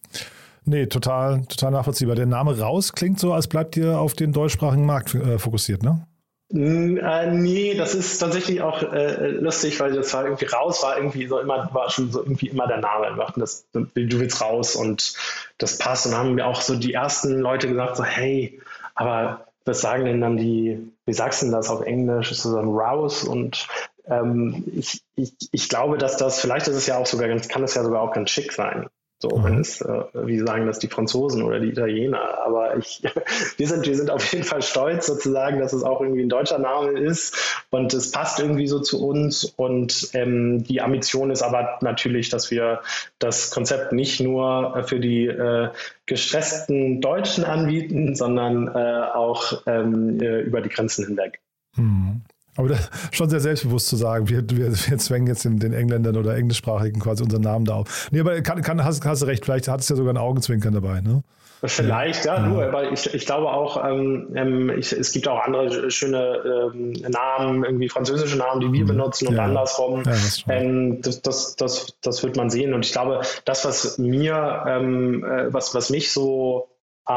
Nee, 0.66 0.88
total, 0.88 1.46
total 1.46 1.72
nachvollziehbar. 1.72 2.16
Der 2.16 2.26
Name 2.26 2.60
raus 2.60 2.94
klingt 2.94 3.20
so, 3.20 3.34
als 3.34 3.48
bleibt 3.48 3.78
ihr 3.78 4.00
auf 4.00 4.14
den 4.16 4.34
deutschsprachigen 4.34 4.86
Markt 4.86 5.14
äh, 5.14 5.38
fokussiert, 5.38 5.84
ne? 5.84 6.08
Äh, 6.56 7.32
nee, 7.32 7.76
das 7.76 7.96
ist 7.96 8.18
tatsächlich 8.20 8.62
auch 8.62 8.82
äh, 8.82 9.28
lustig, 9.32 9.78
weil 9.82 9.91
das 9.91 10.13
war 10.13 10.24
irgendwie 10.24 10.46
raus, 10.46 10.82
war 10.84 10.96
irgendwie 10.96 11.28
so 11.28 11.39
immer, 11.39 11.70
war 11.74 11.89
schon 11.89 12.12
so 12.12 12.22
irgendwie 12.22 12.48
immer 12.48 12.65
der 12.65 12.78
Name. 12.78 13.10
Wir 13.10 13.26
dachten, 13.26 13.41
das, 13.41 13.68
du 13.74 13.89
willst 13.94 14.41
raus 14.41 14.76
und 14.78 15.15
das 15.58 15.78
passt. 15.78 16.06
Und 16.06 16.15
haben 16.15 16.36
mir 16.36 16.48
auch 16.48 16.62
so 16.62 16.76
die 16.76 16.94
ersten 16.94 17.39
Leute 17.39 17.68
gesagt, 17.68 17.98
so, 17.98 18.06
hey, 18.06 18.62
aber 18.94 19.48
was 19.65 19.82
sagen 19.82 20.06
denn 20.06 20.22
dann 20.22 20.38
die, 20.38 20.80
wie 21.06 21.13
sagst 21.13 21.41
du 21.41 21.48
denn 21.48 21.54
das 21.54 21.70
auf 21.70 21.82
Englisch? 21.82 22.32
Ist 22.32 22.46
das 22.46 22.54
dann 22.54 22.70
raus? 22.70 23.26
Und 23.26 23.68
ähm, 24.08 24.63
ich, 24.74 25.02
ich, 25.15 25.34
ich 25.52 25.68
glaube, 25.68 25.98
dass 25.98 26.15
das, 26.15 26.39
vielleicht 26.39 26.70
ist 26.70 26.76
es 26.76 26.88
ja 26.88 26.98
auch 26.98 27.06
sogar 27.06 27.28
ganz, 27.28 27.50
kann 27.50 27.63
es 27.63 27.76
ja 27.76 27.84
sogar 27.84 28.02
auch 28.02 28.13
ganz 28.13 28.30
schick 28.30 28.54
sein. 28.54 28.88
So, 29.19 29.30
mhm. 29.30 29.43
wenn 29.43 29.60
es, 29.60 29.82
äh, 29.82 30.04
wie 30.13 30.39
sagen 30.39 30.67
das 30.67 30.80
die 30.80 30.89
Franzosen 30.89 31.41
oder 31.43 31.60
die 31.60 31.69
Italiener. 31.69 32.39
Aber 32.45 32.78
ich, 32.78 33.01
wir 33.58 33.67
sind, 33.67 33.88
wir 33.88 33.95
sind 33.95 34.10
auf 34.10 34.32
jeden 34.34 34.43
Fall 34.43 34.62
stolz 34.62 35.08
sozusagen, 35.08 35.60
dass 35.60 35.73
es 35.73 35.84
auch 35.84 36.01
irgendwie 36.01 36.23
ein 36.23 36.30
deutscher 36.30 36.60
Name 36.60 36.91
ist 36.99 37.65
und 37.69 37.93
es 37.93 38.12
passt 38.12 38.39
irgendwie 38.39 38.67
so 38.67 38.80
zu 38.80 39.06
uns. 39.06 39.45
Und 39.45 40.10
ähm, 40.13 40.63
die 40.63 40.82
Ambition 40.82 41.32
ist 41.32 41.43
aber 41.43 41.78
natürlich, 41.82 42.30
dass 42.30 42.51
wir 42.51 42.82
das 43.19 43.51
Konzept 43.51 43.93
nicht 43.93 44.19
nur 44.19 44.84
für 44.86 44.99
die 44.99 45.28
äh, 45.28 45.69
gestressten 46.06 46.99
Deutschen 46.99 47.45
anbieten, 47.45 48.15
sondern 48.15 48.67
äh, 48.67 49.06
auch 49.13 49.62
ähm, 49.65 50.19
äh, 50.19 50.41
über 50.41 50.62
die 50.62 50.69
Grenzen 50.69 51.06
hinweg. 51.06 51.39
Mhm. 51.78 52.21
Aber 52.58 52.70
das, 52.70 52.89
schon 53.12 53.30
sehr 53.30 53.39
selbstbewusst 53.39 53.88
zu 53.88 53.96
sagen, 53.96 54.30
wir, 54.30 54.50
wir, 54.50 54.72
wir 54.72 54.98
zwängen 54.98 55.28
jetzt 55.28 55.46
den, 55.46 55.60
den, 55.60 55.74
Engländern 55.74 56.15
oder 56.15 56.36
Englischsprachigen 56.36 57.02
quasi 57.02 57.24
unseren 57.24 57.41
Namen 57.41 57.65
da 57.65 57.76
auf. 57.76 58.10
Nee, 58.12 58.22
aber 58.22 58.41
kann, 58.41 58.62
kann, 58.62 58.84
hast, 58.84 59.06
hast 59.06 59.22
du 59.22 59.26
recht, 59.26 59.46
vielleicht 59.46 59.68
hat 59.68 59.82
es 59.82 59.89
ja 59.89 59.96
sogar 59.96 60.13
ein 60.13 60.18
Augenzwinkern 60.18 60.74
dabei, 60.74 61.02
ne? 61.02 61.24
Vielleicht, 61.63 62.26
ja, 62.26 62.36
ja, 62.36 62.48
nur, 62.48 62.63
aber 62.63 62.91
ich, 62.91 63.12
ich 63.13 63.26
glaube 63.26 63.50
auch, 63.50 63.84
ähm, 63.84 64.28
ähm, 64.36 64.70
ich, 64.70 64.91
es 64.91 65.12
gibt 65.12 65.28
auch 65.28 65.39
andere 65.39 65.89
schöne 65.89 66.72
ähm, 66.74 66.91
Namen, 66.91 67.63
irgendwie 67.63 67.89
französische 67.89 68.38
Namen, 68.38 68.62
die 68.62 68.72
wir 68.72 68.84
mhm. 68.84 68.88
benutzen 68.88 69.28
und 69.28 69.36
ja. 69.36 69.46
andersrum. 69.46 70.04
Ja, 70.06 70.12
das, 70.12 70.44
ähm, 70.48 71.02
das, 71.02 71.22
das, 71.22 71.56
das, 71.56 71.98
das, 72.02 72.24
wird 72.24 72.36
man 72.36 72.50
sehen. 72.50 72.74
Und 72.74 72.86
ich 72.86 72.91
glaube, 72.91 73.22
das, 73.46 73.65
was 73.65 73.98
mir, 73.98 74.63
ähm, 74.68 75.24
äh, 75.24 75.52
was, 75.54 75.74
was 75.74 75.89
mich 75.89 76.12
so 76.12 76.68
äh, 77.08 77.12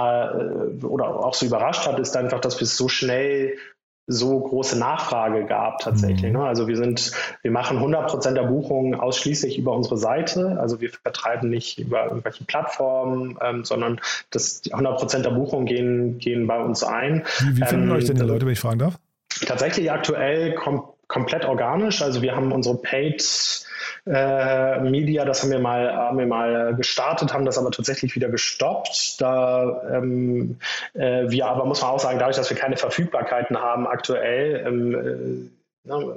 oder 0.84 1.24
auch 1.24 1.34
so 1.34 1.46
überrascht 1.46 1.86
hat, 1.86 1.98
ist 1.98 2.16
einfach, 2.16 2.40
dass 2.40 2.58
wir 2.58 2.64
es 2.64 2.76
so 2.76 2.88
schnell 2.88 3.56
so 4.10 4.40
große 4.40 4.78
Nachfrage 4.78 5.44
gab 5.44 5.80
tatsächlich. 5.80 6.32
Mhm. 6.32 6.38
Ne? 6.38 6.44
Also 6.44 6.66
wir 6.66 6.76
sind, 6.76 7.12
wir 7.42 7.50
machen 7.50 7.76
100 7.76 8.08
Prozent 8.08 8.38
der 8.38 8.44
Buchungen 8.44 8.94
ausschließlich 8.94 9.58
über 9.58 9.76
unsere 9.76 9.98
Seite. 9.98 10.58
Also 10.58 10.80
wir 10.80 10.90
vertreiben 10.90 11.50
nicht 11.50 11.78
über 11.78 12.06
irgendwelche 12.06 12.44
Plattformen, 12.44 13.38
ähm, 13.42 13.64
sondern 13.64 14.00
das 14.30 14.62
100 14.72 14.98
Prozent 14.98 15.26
der 15.26 15.30
Buchungen 15.30 15.66
gehen, 15.66 16.18
gehen 16.18 16.46
bei 16.46 16.58
uns 16.58 16.82
ein. 16.82 17.24
Wie, 17.40 17.58
wie 17.58 17.64
finden 17.66 17.90
ähm, 17.90 17.96
euch 17.96 18.06
denn 18.06 18.16
die 18.16 18.22
Leute, 18.22 18.46
wenn 18.46 18.54
ich 18.54 18.60
fragen 18.60 18.78
darf? 18.78 18.98
Tatsächlich 19.46 19.92
aktuell 19.92 20.54
kom 20.54 20.84
komplett 21.06 21.46
organisch. 21.46 22.02
Also 22.02 22.20
wir 22.22 22.36
haben 22.36 22.52
unsere 22.52 22.76
Paid 22.76 23.66
äh, 24.08 24.80
Media, 24.80 25.24
das 25.24 25.42
haben 25.42 25.50
wir 25.50 25.58
mal, 25.58 25.92
haben 25.92 26.18
wir 26.18 26.26
mal 26.26 26.74
gestartet, 26.74 27.34
haben 27.34 27.44
das 27.44 27.58
aber 27.58 27.70
tatsächlich 27.70 28.14
wieder 28.14 28.28
gestoppt. 28.28 29.20
Da 29.20 29.82
ähm, 29.92 30.58
äh, 30.94 31.28
wir 31.28 31.46
aber 31.46 31.64
muss 31.66 31.82
man 31.82 31.90
auch 31.90 32.00
sagen, 32.00 32.18
dadurch, 32.18 32.36
dass 32.36 32.50
wir 32.50 32.56
keine 32.56 32.76
Verfügbarkeiten 32.76 33.58
haben 33.58 33.86
aktuell, 33.86 34.64
ähm, 34.66 35.50
äh, 35.84 35.88
ne, 35.88 36.16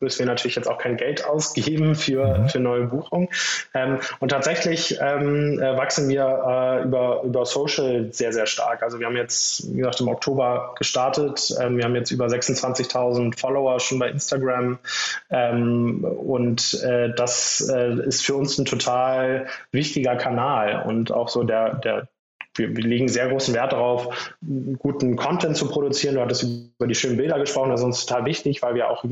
müssen 0.00 0.20
wir 0.20 0.26
natürlich 0.26 0.56
jetzt 0.56 0.68
auch 0.68 0.78
kein 0.78 0.96
Geld 0.96 1.24
ausgeben 1.24 1.94
für, 1.94 2.38
mhm. 2.38 2.48
für 2.48 2.60
neue 2.60 2.84
Buchungen. 2.84 3.28
Ähm, 3.74 3.98
und 4.18 4.30
tatsächlich 4.30 4.98
ähm, 5.00 5.60
äh, 5.60 5.76
wachsen 5.76 6.08
wir 6.08 6.22
äh, 6.22 6.84
über, 6.84 7.22
über 7.22 7.46
Social 7.46 8.12
sehr, 8.12 8.32
sehr 8.32 8.46
stark. 8.46 8.82
Also 8.82 8.98
wir 8.98 9.06
haben 9.06 9.16
jetzt, 9.16 9.70
wie 9.72 9.78
gesagt, 9.78 10.00
im 10.00 10.08
Oktober 10.08 10.74
gestartet. 10.78 11.54
Ähm, 11.60 11.76
wir 11.76 11.84
haben 11.84 11.94
jetzt 11.94 12.10
über 12.10 12.26
26.000 12.26 13.38
Follower 13.38 13.78
schon 13.80 13.98
bei 13.98 14.08
Instagram. 14.08 14.78
Ähm, 15.30 16.04
und 16.04 16.82
äh, 16.82 17.14
das 17.14 17.68
äh, 17.72 17.94
ist 18.06 18.24
für 18.24 18.34
uns 18.34 18.58
ein 18.58 18.64
total 18.64 19.46
wichtiger 19.72 20.16
Kanal 20.16 20.84
und 20.86 21.12
auch 21.12 21.28
so 21.28 21.42
der, 21.42 21.74
der 21.76 22.08
wir, 22.60 22.76
wir, 22.76 22.84
legen 22.84 23.08
sehr 23.08 23.28
großen 23.28 23.54
Wert 23.54 23.72
darauf, 23.72 24.34
guten 24.78 25.16
Content 25.16 25.56
zu 25.56 25.68
produzieren. 25.68 26.14
Du 26.14 26.20
hattest 26.20 26.44
über 26.44 26.86
die 26.86 26.94
schönen 26.94 27.16
Bilder 27.16 27.38
gesprochen, 27.38 27.70
das 27.70 27.80
ist 27.80 27.86
uns 27.86 28.06
total 28.06 28.26
wichtig, 28.26 28.62
weil 28.62 28.74
wir 28.74 28.90
auch 28.90 29.04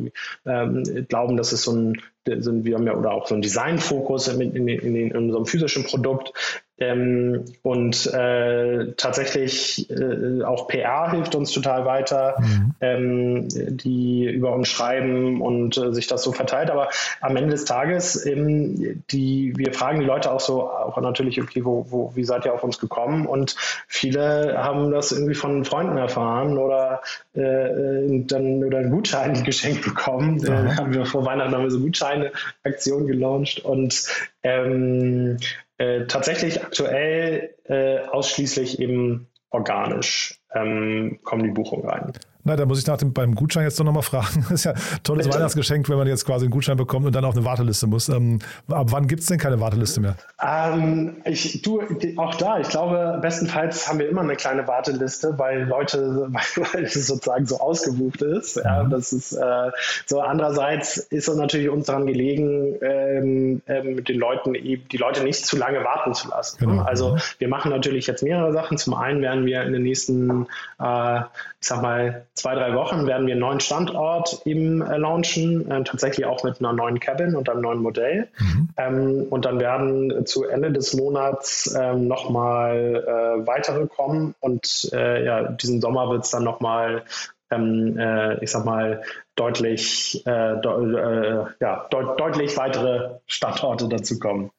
ähm, 0.47 1.07
glauben, 1.09 1.37
dass 1.37 1.53
es 1.53 1.63
so 1.63 1.73
ein, 1.73 2.03
so 2.39 2.65
wir 2.65 2.77
haben 2.77 2.87
ja 2.87 2.95
oder 2.95 3.13
auch 3.13 3.27
so 3.27 3.35
ein 3.35 3.43
Designfokus 3.43 4.29
in, 4.29 4.41
in, 4.41 4.69
in, 4.69 4.97
in, 4.97 5.17
unserem 5.17 5.47
physischen 5.47 5.85
Produkt. 5.85 6.33
Ähm, 6.81 7.45
und 7.63 8.07
äh, 8.07 8.93
tatsächlich 8.97 9.91
äh, 9.91 10.45
auch 10.45 10.69
PR 10.69 11.11
hilft 11.11 11.35
uns 11.35 11.51
total 11.51 11.85
weiter, 11.85 12.37
mhm. 12.39 12.75
ähm, 12.81 13.49
die 13.49 14.27
über 14.27 14.53
uns 14.53 14.69
schreiben 14.69 15.43
und 15.43 15.77
äh, 15.77 15.93
sich 15.93 16.07
das 16.07 16.23
so 16.23 16.33
verteilt. 16.33 16.71
Aber 16.71 16.89
am 17.21 17.37
Ende 17.37 17.51
des 17.51 17.65
Tages, 17.65 18.25
ähm, 18.27 19.03
die, 19.11 19.55
wir 19.57 19.73
fragen 19.73 19.99
die 19.99 20.07
Leute 20.07 20.31
auch 20.31 20.41
so, 20.41 20.71
auch 20.71 21.01
natürlich, 21.01 21.43
okay, 21.43 21.65
wo, 21.65 21.87
wo, 21.89 22.13
wie 22.15 22.25
seid 22.25 22.45
ihr 22.45 22.55
auf 22.55 22.63
uns 22.63 22.79
gekommen? 22.79 23.27
Und 23.27 23.57
viele 23.89 24.63
haben 24.63 24.93
das 24.93 25.11
irgendwie 25.11 25.35
von 25.35 25.65
Freunden 25.65 25.97
erfahren 25.97 26.59
oder 26.59 27.03
äh, 27.35 27.41
äh 27.41 28.25
dann 28.27 28.63
oder 28.63 28.79
einen 28.79 28.91
Gutschein 28.91 29.43
geschenkt 29.45 29.85
bekommen. 29.85 30.37
Mhm. 30.37 30.77
haben 30.77 30.95
wir 30.95 31.07
vor 31.07 31.25
Weihnachten 31.25 31.55
haben 31.55 31.65
wir 31.65 31.71
so 31.71 31.81
Gutscheine-Aktion 31.81 33.07
gelauncht 33.07 33.65
und 33.65 34.07
ähm, 34.43 35.39
äh, 35.79 36.07
tatsächlich 36.07 36.63
aktuell 36.63 37.55
äh, 37.65 38.01
ausschließlich 38.01 38.81
eben 38.81 39.29
organisch 39.51 40.41
ähm, 40.53 41.21
kommen 41.23 41.45
die 41.45 41.51
Buchungen 41.51 41.89
rein. 41.89 42.13
Na, 42.49 42.57
da 42.57 42.65
muss 42.65 42.79
ich 42.79 42.87
nach 42.87 42.97
dem, 42.97 43.13
beim 43.13 43.35
Gutschein 43.35 43.65
jetzt 43.65 43.79
doch 43.79 43.85
nochmal 43.85 44.03
fragen. 44.03 44.27
Das 44.49 44.53
ist 44.53 44.65
ja 44.65 44.73
ein 44.73 44.79
tolles 45.03 45.27
Bitte. 45.27 45.39
Weihnachtsgeschenk, 45.39 45.89
wenn 45.91 45.99
man 45.99 46.07
jetzt 46.07 46.25
quasi 46.25 46.47
einen 46.47 46.51
Gutschein 46.51 46.79
bekommt 46.79 47.05
und 47.05 47.15
dann 47.15 47.25
auf 47.25 47.37
eine 47.37 47.45
Warteliste 47.45 47.87
muss. 47.87 48.09
Ähm, 48.09 48.39
ab 48.71 48.87
wann 48.91 49.07
gibt 49.07 49.21
es 49.21 49.27
denn 49.27 49.39
keine 49.39 49.61
Warteliste 49.61 50.01
mehr? 50.01 50.17
Ähm, 50.43 51.17
ich, 51.25 51.61
du, 51.61 51.83
auch 52.17 52.35
da, 52.37 52.59
ich 52.59 52.69
glaube, 52.71 53.19
bestenfalls 53.21 53.87
haben 53.87 53.99
wir 53.99 54.09
immer 54.09 54.23
eine 54.23 54.37
kleine 54.37 54.67
Warteliste, 54.67 55.39
weil 55.39 55.65
Leute, 55.65 56.29
weil, 56.73 56.85
es 56.85 57.07
sozusagen 57.07 57.45
so 57.47 57.61
ausgebucht 57.61 58.23
ist. 58.23 58.57
Mhm. 58.57 58.63
Ja, 58.65 58.85
das 58.85 59.13
ist 59.13 59.33
äh, 59.33 59.71
so. 60.07 60.21
Andererseits 60.21 60.97
ist 60.97 61.29
es 61.29 61.37
natürlich 61.37 61.69
uns 61.69 61.87
daran 61.87 62.07
gelegen, 62.07 62.77
ähm, 62.81 63.63
ähm, 63.67 64.05
den 64.05 64.19
Leuten 64.19 64.55
die 64.55 64.97
Leute 64.97 65.23
nicht 65.23 65.45
zu 65.45 65.59
lange 65.59 65.85
warten 65.85 66.15
zu 66.15 66.29
lassen. 66.29 66.59
Genau. 66.59 66.83
Also 66.83 67.15
mhm. 67.15 67.21
wir 67.39 67.49
machen 67.49 67.71
natürlich 67.71 68.07
jetzt 68.07 68.23
mehrere 68.23 68.53
Sachen. 68.53 68.79
Zum 68.79 68.95
einen 68.95 69.21
werden 69.21 69.45
wir 69.45 69.63
in 69.63 69.75
den 69.75 69.83
nächsten, 69.83 70.47
äh, 70.81 71.21
ich 71.61 71.67
sag 71.67 71.83
mal, 71.83 72.25
zwei, 72.39 72.55
drei 72.55 72.75
Wochen 72.75 73.07
werden 73.07 73.27
wir 73.27 73.35
einen 73.35 73.41
neuen 73.41 73.61
Standort 73.61 74.43
eben 74.45 74.81
äh, 74.81 74.97
launchen, 74.97 75.71
äh, 75.71 75.85
tatsächlich 75.85 76.27
auch 76.27 76.45
mit 76.45 76.61
einer 76.61 76.73
neuen 76.73 77.01
Cabin 77.01 77.37
und 77.37 77.49
einem 77.49 77.61
neuen 77.61 77.81
Modell. 77.81 78.29
Mhm. 78.39 78.69
Ähm, 78.77 79.27
und 79.29 79.45
dann 79.45 79.61
werden 79.61 80.25
zu 80.27 80.45
Ende 80.45 80.73
des 80.73 80.95
Monats 80.95 81.75
ähm, 81.79 82.07
nochmal 82.07 83.05
äh, 83.07 83.47
weitere 83.47 83.87
kommen 83.87 84.35
und 84.41 84.91
äh, 84.93 85.25
ja, 85.25 85.43
diesen 85.51 85.81
Sommer 85.81 86.09
wird 86.11 86.25
es 86.25 86.31
dann 86.31 86.45
nochmal 86.45 87.03
ähm, 87.51 87.99
äh, 87.99 88.45
ich 88.45 88.51
sag 88.51 88.67
mal, 88.67 89.03
deutlich, 89.35 90.23
äh, 90.27 90.61
de 90.61 91.47
ja, 91.61 91.89
de 91.91 92.17
deutlich 92.19 92.57
weitere 92.59 93.19
Standorte 93.27 93.89
dazu 93.89 94.19
kommen. 94.19 94.51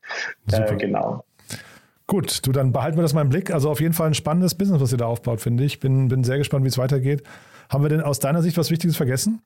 Genau. 0.48 1.24
Gut, 2.10 2.48
du, 2.48 2.52
dann 2.52 2.72
behalten 2.72 2.98
wir 2.98 3.04
das 3.04 3.14
mal 3.14 3.22
im 3.22 3.30
Blick. 3.30 3.54
Also 3.54 3.70
auf 3.70 3.80
jeden 3.80 3.94
Fall 3.94 4.08
ein 4.08 4.16
spannendes 4.16 4.56
Business, 4.56 4.82
was 4.82 4.92
ihr 4.92 4.98
da 4.98 5.06
aufbaut, 5.06 5.42
finde 5.42 5.64
ich. 5.64 5.80
Bin, 5.80 6.08
bin 6.08 6.24
sehr 6.24 6.40
gespannt, 6.40 6.66
wie 6.66 6.70
es 6.70 6.80
weitergeht. 6.80 7.22
Haben 7.70 7.84
wir 7.84 7.90
denn 7.90 8.02
aus 8.02 8.18
deiner 8.18 8.42
Sicht 8.42 8.58
was 8.58 8.72
Wichtiges 8.72 8.98
vergessen? 8.98 9.44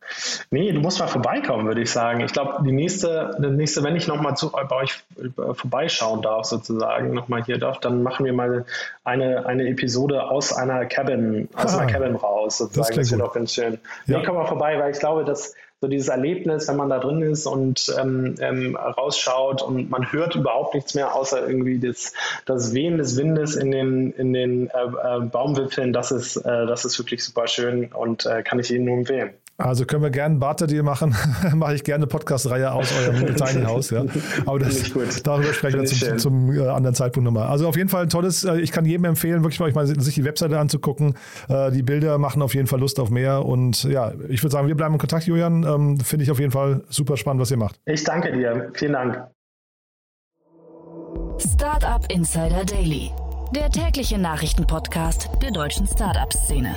Nee, 0.49 0.71
du 0.71 0.79
musst 0.79 0.97
mal 0.97 1.07
vorbeikommen, 1.07 1.67
würde 1.67 1.81
ich 1.81 1.91
sagen. 1.91 2.21
Ich 2.21 2.31
glaube, 2.31 2.63
die 2.63 2.71
nächste, 2.71 3.35
die 3.37 3.49
nächste, 3.49 3.83
wenn 3.83 3.97
ich 3.97 4.07
nochmal 4.07 4.33
bei 4.69 4.75
euch 4.77 5.03
äh, 5.17 5.53
vorbeischauen 5.53 6.21
darf, 6.21 6.45
sozusagen, 6.45 7.13
nochmal 7.13 7.43
hier 7.43 7.57
darf, 7.57 7.81
dann 7.81 8.01
machen 8.01 8.25
wir 8.25 8.31
mal 8.31 8.63
eine, 9.03 9.45
eine 9.45 9.67
Episode 9.67 10.23
aus 10.23 10.53
einer 10.53 10.85
Cabin, 10.85 11.49
aus 11.55 11.75
ah, 11.75 11.79
einer 11.79 11.91
Cabin 11.91 12.15
raus, 12.15 12.59
sozusagen. 12.59 12.95
Das, 12.95 13.09
das 13.09 13.11
wird 13.11 13.21
auch 13.21 13.33
ganz 13.33 13.53
schön. 13.53 13.77
Ja. 14.05 14.19
Nee, 14.19 14.23
komm 14.25 14.35
mal 14.35 14.47
vorbei, 14.47 14.79
weil 14.79 14.91
ich 14.91 14.99
glaube, 14.99 15.25
dass 15.25 15.53
so 15.83 15.89
dieses 15.89 16.07
Erlebnis, 16.07 16.69
wenn 16.69 16.77
man 16.77 16.87
da 16.87 16.97
drin 16.97 17.21
ist 17.21 17.45
und 17.45 17.93
ähm, 17.99 18.35
ähm, 18.39 18.77
rausschaut 18.77 19.61
und 19.61 19.89
man 19.89 20.13
hört 20.13 20.33
überhaupt 20.33 20.75
nichts 20.75 20.93
mehr, 20.93 21.13
außer 21.13 21.45
irgendwie 21.45 21.77
das, 21.77 22.13
das 22.45 22.73
Wehen 22.73 22.97
des 22.97 23.17
Windes 23.17 23.57
in 23.57 23.69
den, 23.69 24.13
in 24.13 24.31
den 24.31 24.69
äh, 24.69 25.17
äh, 25.17 25.19
Baumwipfeln, 25.19 25.91
das 25.91 26.13
ist, 26.13 26.37
äh, 26.37 26.65
das 26.67 26.85
ist 26.85 26.97
wirklich 26.99 27.21
super 27.21 27.47
schön 27.47 27.91
und 27.91 28.25
äh, 28.25 28.43
kann 28.43 28.59
ich 28.59 28.71
Ihnen 28.71 28.85
nur 28.85 28.95
empfehlen. 28.99 29.33
Also 29.63 29.85
können 29.85 30.03
wir 30.03 30.09
gerne 30.09 30.31
einen 30.33 30.39
Barter-Deal 30.39 30.83
machen. 30.83 31.15
Mache 31.55 31.75
ich 31.75 31.85
gerne 31.85 32.03
eine 32.03 32.07
Podcast-Reihe 32.07 32.73
aus 32.73 32.93
eurem 32.93 33.33
Tiny 33.35 33.63
House. 33.63 33.91
Ja. 33.91 34.03
Aber 34.45 34.59
das, 34.59 34.91
darüber 35.23 35.53
sprechen 35.53 35.79
wir 35.79 35.85
zum, 35.85 36.17
zum, 36.17 36.51
äh, 36.51 36.67
anderen 36.67 36.93
Zeitpunkt 36.95 37.23
nochmal. 37.23 37.47
Also 37.47 37.67
auf 37.69 37.77
jeden 37.77 37.87
Fall 37.87 38.03
ein 38.03 38.09
tolles, 38.09 38.43
äh, 38.43 38.59
ich 38.59 38.73
kann 38.73 38.83
jedem 38.83 39.05
empfehlen, 39.05 39.41
wirklich 39.43 39.61
mal, 39.61 39.71
mal 39.71 39.87
sich 39.87 40.15
die 40.15 40.25
Webseite 40.25 40.59
anzugucken. 40.59 41.15
Äh, 41.47 41.71
die 41.71 41.81
Bilder 41.81 42.17
machen 42.17 42.41
auf 42.41 42.53
jeden 42.53 42.67
Fall 42.67 42.81
Lust 42.81 42.99
auf 42.99 43.09
mehr. 43.09 43.45
Und 43.45 43.85
ja, 43.85 44.11
ich 44.27 44.43
würde 44.43 44.51
sagen, 44.51 44.67
wir 44.67 44.75
bleiben 44.75 44.95
in 44.95 44.99
Kontakt, 44.99 45.25
Julian. 45.27 45.63
Ähm, 45.63 45.99
Finde 46.01 46.23
ich 46.23 46.31
auf 46.31 46.39
jeden 46.39 46.51
Fall 46.51 46.83
super 46.89 47.15
spannend, 47.15 47.41
was 47.41 47.49
ihr 47.49 47.57
macht. 47.57 47.79
Ich 47.85 48.03
danke 48.03 48.33
dir. 48.33 48.69
Vielen 48.73 48.93
Dank. 48.93 49.27
Startup 51.39 52.05
Insider 52.11 52.65
Daily, 52.65 53.11
der 53.55 53.69
tägliche 53.69 54.17
Nachrichtenpodcast 54.17 55.29
der 55.41 55.51
deutschen 55.51 55.87
Startup-Szene. 55.87 56.75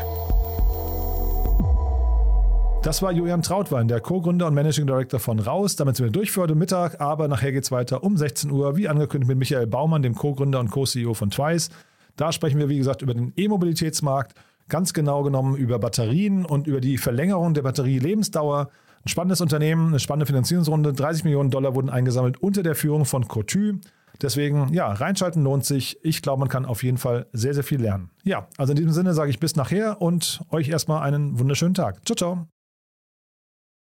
Das 2.86 3.02
war 3.02 3.10
Julian 3.10 3.42
Trautwein, 3.42 3.88
der 3.88 3.98
Co-Gründer 3.98 4.46
und 4.46 4.54
Managing 4.54 4.86
Director 4.86 5.18
von 5.18 5.40
Raus. 5.40 5.74
Damit 5.74 5.96
sind 5.96 6.06
wir 6.06 6.12
durch 6.12 6.30
für 6.30 6.42
heute 6.42 6.54
Mittag, 6.54 7.00
aber 7.00 7.26
nachher 7.26 7.50
geht 7.50 7.64
es 7.64 7.72
weiter 7.72 8.04
um 8.04 8.16
16 8.16 8.48
Uhr, 8.48 8.76
wie 8.76 8.86
angekündigt 8.86 9.26
mit 9.26 9.38
Michael 9.38 9.66
Baumann, 9.66 10.02
dem 10.02 10.14
Co-Gründer 10.14 10.60
und 10.60 10.70
Co-CEO 10.70 11.12
von 11.12 11.30
Twice. 11.30 11.70
Da 12.14 12.30
sprechen 12.30 12.60
wir, 12.60 12.68
wie 12.68 12.78
gesagt, 12.78 13.02
über 13.02 13.12
den 13.12 13.32
E-Mobilitätsmarkt, 13.36 14.36
ganz 14.68 14.92
genau 14.92 15.24
genommen 15.24 15.56
über 15.56 15.80
Batterien 15.80 16.44
und 16.44 16.68
über 16.68 16.80
die 16.80 16.96
Verlängerung 16.96 17.54
der 17.54 17.62
Batterielebensdauer. 17.62 18.70
Ein 19.04 19.08
spannendes 19.08 19.40
Unternehmen, 19.40 19.88
eine 19.88 19.98
spannende 19.98 20.26
Finanzierungsrunde. 20.26 20.92
30 20.92 21.24
Millionen 21.24 21.50
Dollar 21.50 21.74
wurden 21.74 21.90
eingesammelt 21.90 22.40
unter 22.40 22.62
der 22.62 22.76
Führung 22.76 23.04
von 23.04 23.26
Cotu. 23.26 23.80
Deswegen, 24.22 24.72
ja, 24.72 24.92
reinschalten 24.92 25.42
lohnt 25.42 25.64
sich. 25.64 25.98
Ich 26.04 26.22
glaube, 26.22 26.38
man 26.38 26.48
kann 26.48 26.64
auf 26.64 26.84
jeden 26.84 26.98
Fall 26.98 27.26
sehr, 27.32 27.52
sehr 27.52 27.64
viel 27.64 27.80
lernen. 27.82 28.10
Ja, 28.22 28.46
also 28.56 28.70
in 28.74 28.76
diesem 28.76 28.92
Sinne 28.92 29.12
sage 29.12 29.30
ich 29.30 29.40
bis 29.40 29.56
nachher 29.56 30.00
und 30.00 30.40
euch 30.50 30.68
erstmal 30.68 31.02
einen 31.02 31.40
wunderschönen 31.40 31.74
Tag. 31.74 32.06
Ciao, 32.06 32.14
ciao. 32.14 32.46